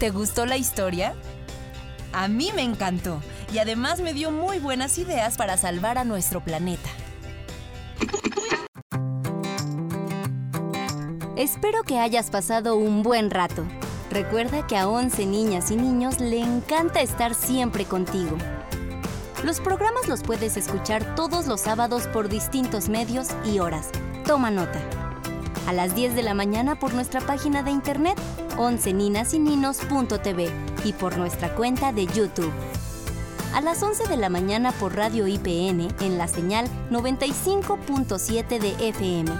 ¿Te 0.04 0.10
gustó 0.10 0.44
la 0.44 0.58
historia? 0.58 1.14
A 2.12 2.28
mí 2.28 2.50
me 2.54 2.60
encantó 2.60 3.22
y 3.50 3.56
además 3.56 4.00
me 4.00 4.12
dio 4.12 4.30
muy 4.30 4.58
buenas 4.58 4.98
ideas 4.98 5.38
para 5.38 5.56
salvar 5.56 5.96
a 5.96 6.04
nuestro 6.04 6.44
planeta. 6.44 6.90
Espero 11.38 11.84
que 11.84 12.00
hayas 12.00 12.28
pasado 12.28 12.76
un 12.76 13.02
buen 13.02 13.30
rato. 13.30 13.64
Recuerda 14.10 14.66
que 14.66 14.76
a 14.76 14.90
11 14.90 15.24
niñas 15.24 15.70
y 15.70 15.76
niños 15.76 16.20
le 16.20 16.40
encanta 16.40 17.00
estar 17.00 17.34
siempre 17.34 17.86
contigo. 17.86 18.36
Los 19.42 19.58
programas 19.60 20.06
los 20.06 20.22
puedes 20.22 20.58
escuchar 20.58 21.14
todos 21.14 21.46
los 21.46 21.62
sábados 21.62 22.08
por 22.08 22.28
distintos 22.28 22.90
medios 22.90 23.28
y 23.46 23.58
horas. 23.58 23.88
Toma 24.26 24.50
nota. 24.50 25.03
A 25.66 25.72
las 25.72 25.94
10 25.94 26.14
de 26.14 26.22
la 26.22 26.34
mañana 26.34 26.78
por 26.78 26.92
nuestra 26.92 27.22
página 27.22 27.62
de 27.62 27.70
internet 27.70 28.18
11ninasininos.tv 28.56 30.50
y 30.84 30.92
por 30.92 31.16
nuestra 31.16 31.54
cuenta 31.54 31.90
de 31.92 32.06
YouTube. 32.06 32.52
A 33.54 33.62
las 33.62 33.82
11 33.82 34.08
de 34.08 34.16
la 34.18 34.28
mañana 34.28 34.72
por 34.72 34.94
Radio 34.94 35.26
IPN 35.26 35.88
en 36.00 36.18
la 36.18 36.28
señal 36.28 36.66
95.7 36.90 38.58
de 38.58 38.88
FM. 38.88 39.30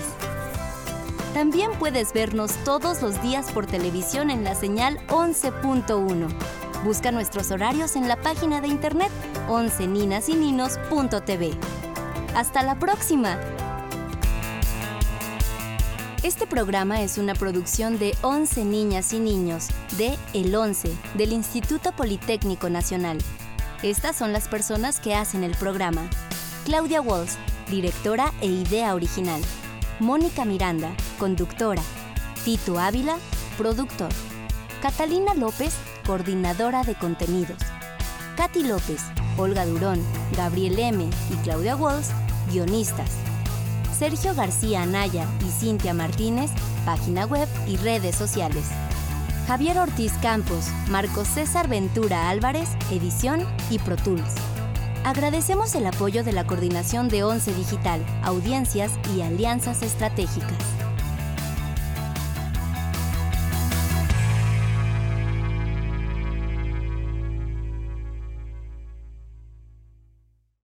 También 1.35 1.73
puedes 1.79 2.15
vernos 2.15 2.53
todos 2.65 3.03
los 3.03 3.23
días 3.23 3.53
por 3.53 3.67
televisión 3.67 4.31
en 4.31 4.45
la 4.45 4.55
señal 4.55 4.99
11.1. 5.09 6.60
Busca 6.85 7.11
nuestros 7.13 7.51
horarios 7.51 7.95
en 7.95 8.09
la 8.09 8.17
página 8.17 8.63
de 8.63 8.69
internet 8.69 9.11
11ninasininos.tv. 9.49 11.55
¡Hasta 12.35 12.63
la 12.63 12.79
próxima! 12.79 13.39
Este 16.23 16.47
programa 16.47 17.03
es 17.03 17.19
una 17.19 17.35
producción 17.35 17.99
de 17.99 18.17
11 18.23 18.65
niñas 18.65 19.13
y 19.13 19.21
niños 19.21 19.69
de 19.99 20.17
El 20.33 20.55
11 20.55 20.91
del 21.15 21.33
Instituto 21.33 21.93
Politécnico 21.93 22.71
Nacional. 22.71 23.19
Estas 23.83 24.17
son 24.17 24.33
las 24.33 24.49
personas 24.49 25.01
que 25.01 25.15
hacen 25.15 25.45
el 25.45 25.55
programa. 25.57 26.09
Claudia 26.65 27.03
Walls, 27.03 27.37
directora 27.71 28.33
e 28.41 28.47
idea 28.47 28.95
original. 28.95 29.43
Mónica 29.99 30.47
Miranda, 30.47 30.95
conductora. 31.19 31.83
Tito 32.43 32.79
Ávila, 32.79 33.19
productor. 33.59 34.09
Catalina 34.81 35.35
López, 35.35 35.75
coordinadora 36.03 36.83
de 36.85 36.95
contenidos. 36.95 37.59
Katy 38.37 38.65
López, 38.65 39.03
Olga 39.37 39.67
Durón, 39.67 40.03
Gabriel 40.37 40.79
M. 40.79 41.09
y 41.31 41.35
Claudia 41.43 41.77
Walls, 41.77 42.11
guionistas. 42.51 43.11
Sergio 43.97 44.35
García 44.35 44.83
Anaya 44.83 45.27
y 45.47 45.51
Cintia 45.51 45.93
Martínez, 45.93 46.51
página 46.87 47.27
web 47.27 47.49
y 47.67 47.77
redes 47.77 48.17
sociales. 48.17 48.65
Javier 49.47 49.79
Ortiz 49.79 50.13
Campos, 50.23 50.69
Marcos 50.89 51.29
César 51.29 51.69
Ventura 51.69 52.31
Álvarez, 52.31 52.71
edición 52.91 53.47
y 53.71 53.79
Pro 53.79 53.97
Tools. 53.97 54.35
Agradecemos 55.05 55.75
el 55.75 55.87
apoyo 55.87 56.25
de 56.25 56.33
la 56.33 56.47
Coordinación 56.47 57.09
de 57.09 57.25
Once 57.25 57.53
Digital, 57.55 58.05
Audiencias 58.23 58.93
y 59.17 59.23
Alianzas 59.23 59.83
Estratégicas. 59.83 60.80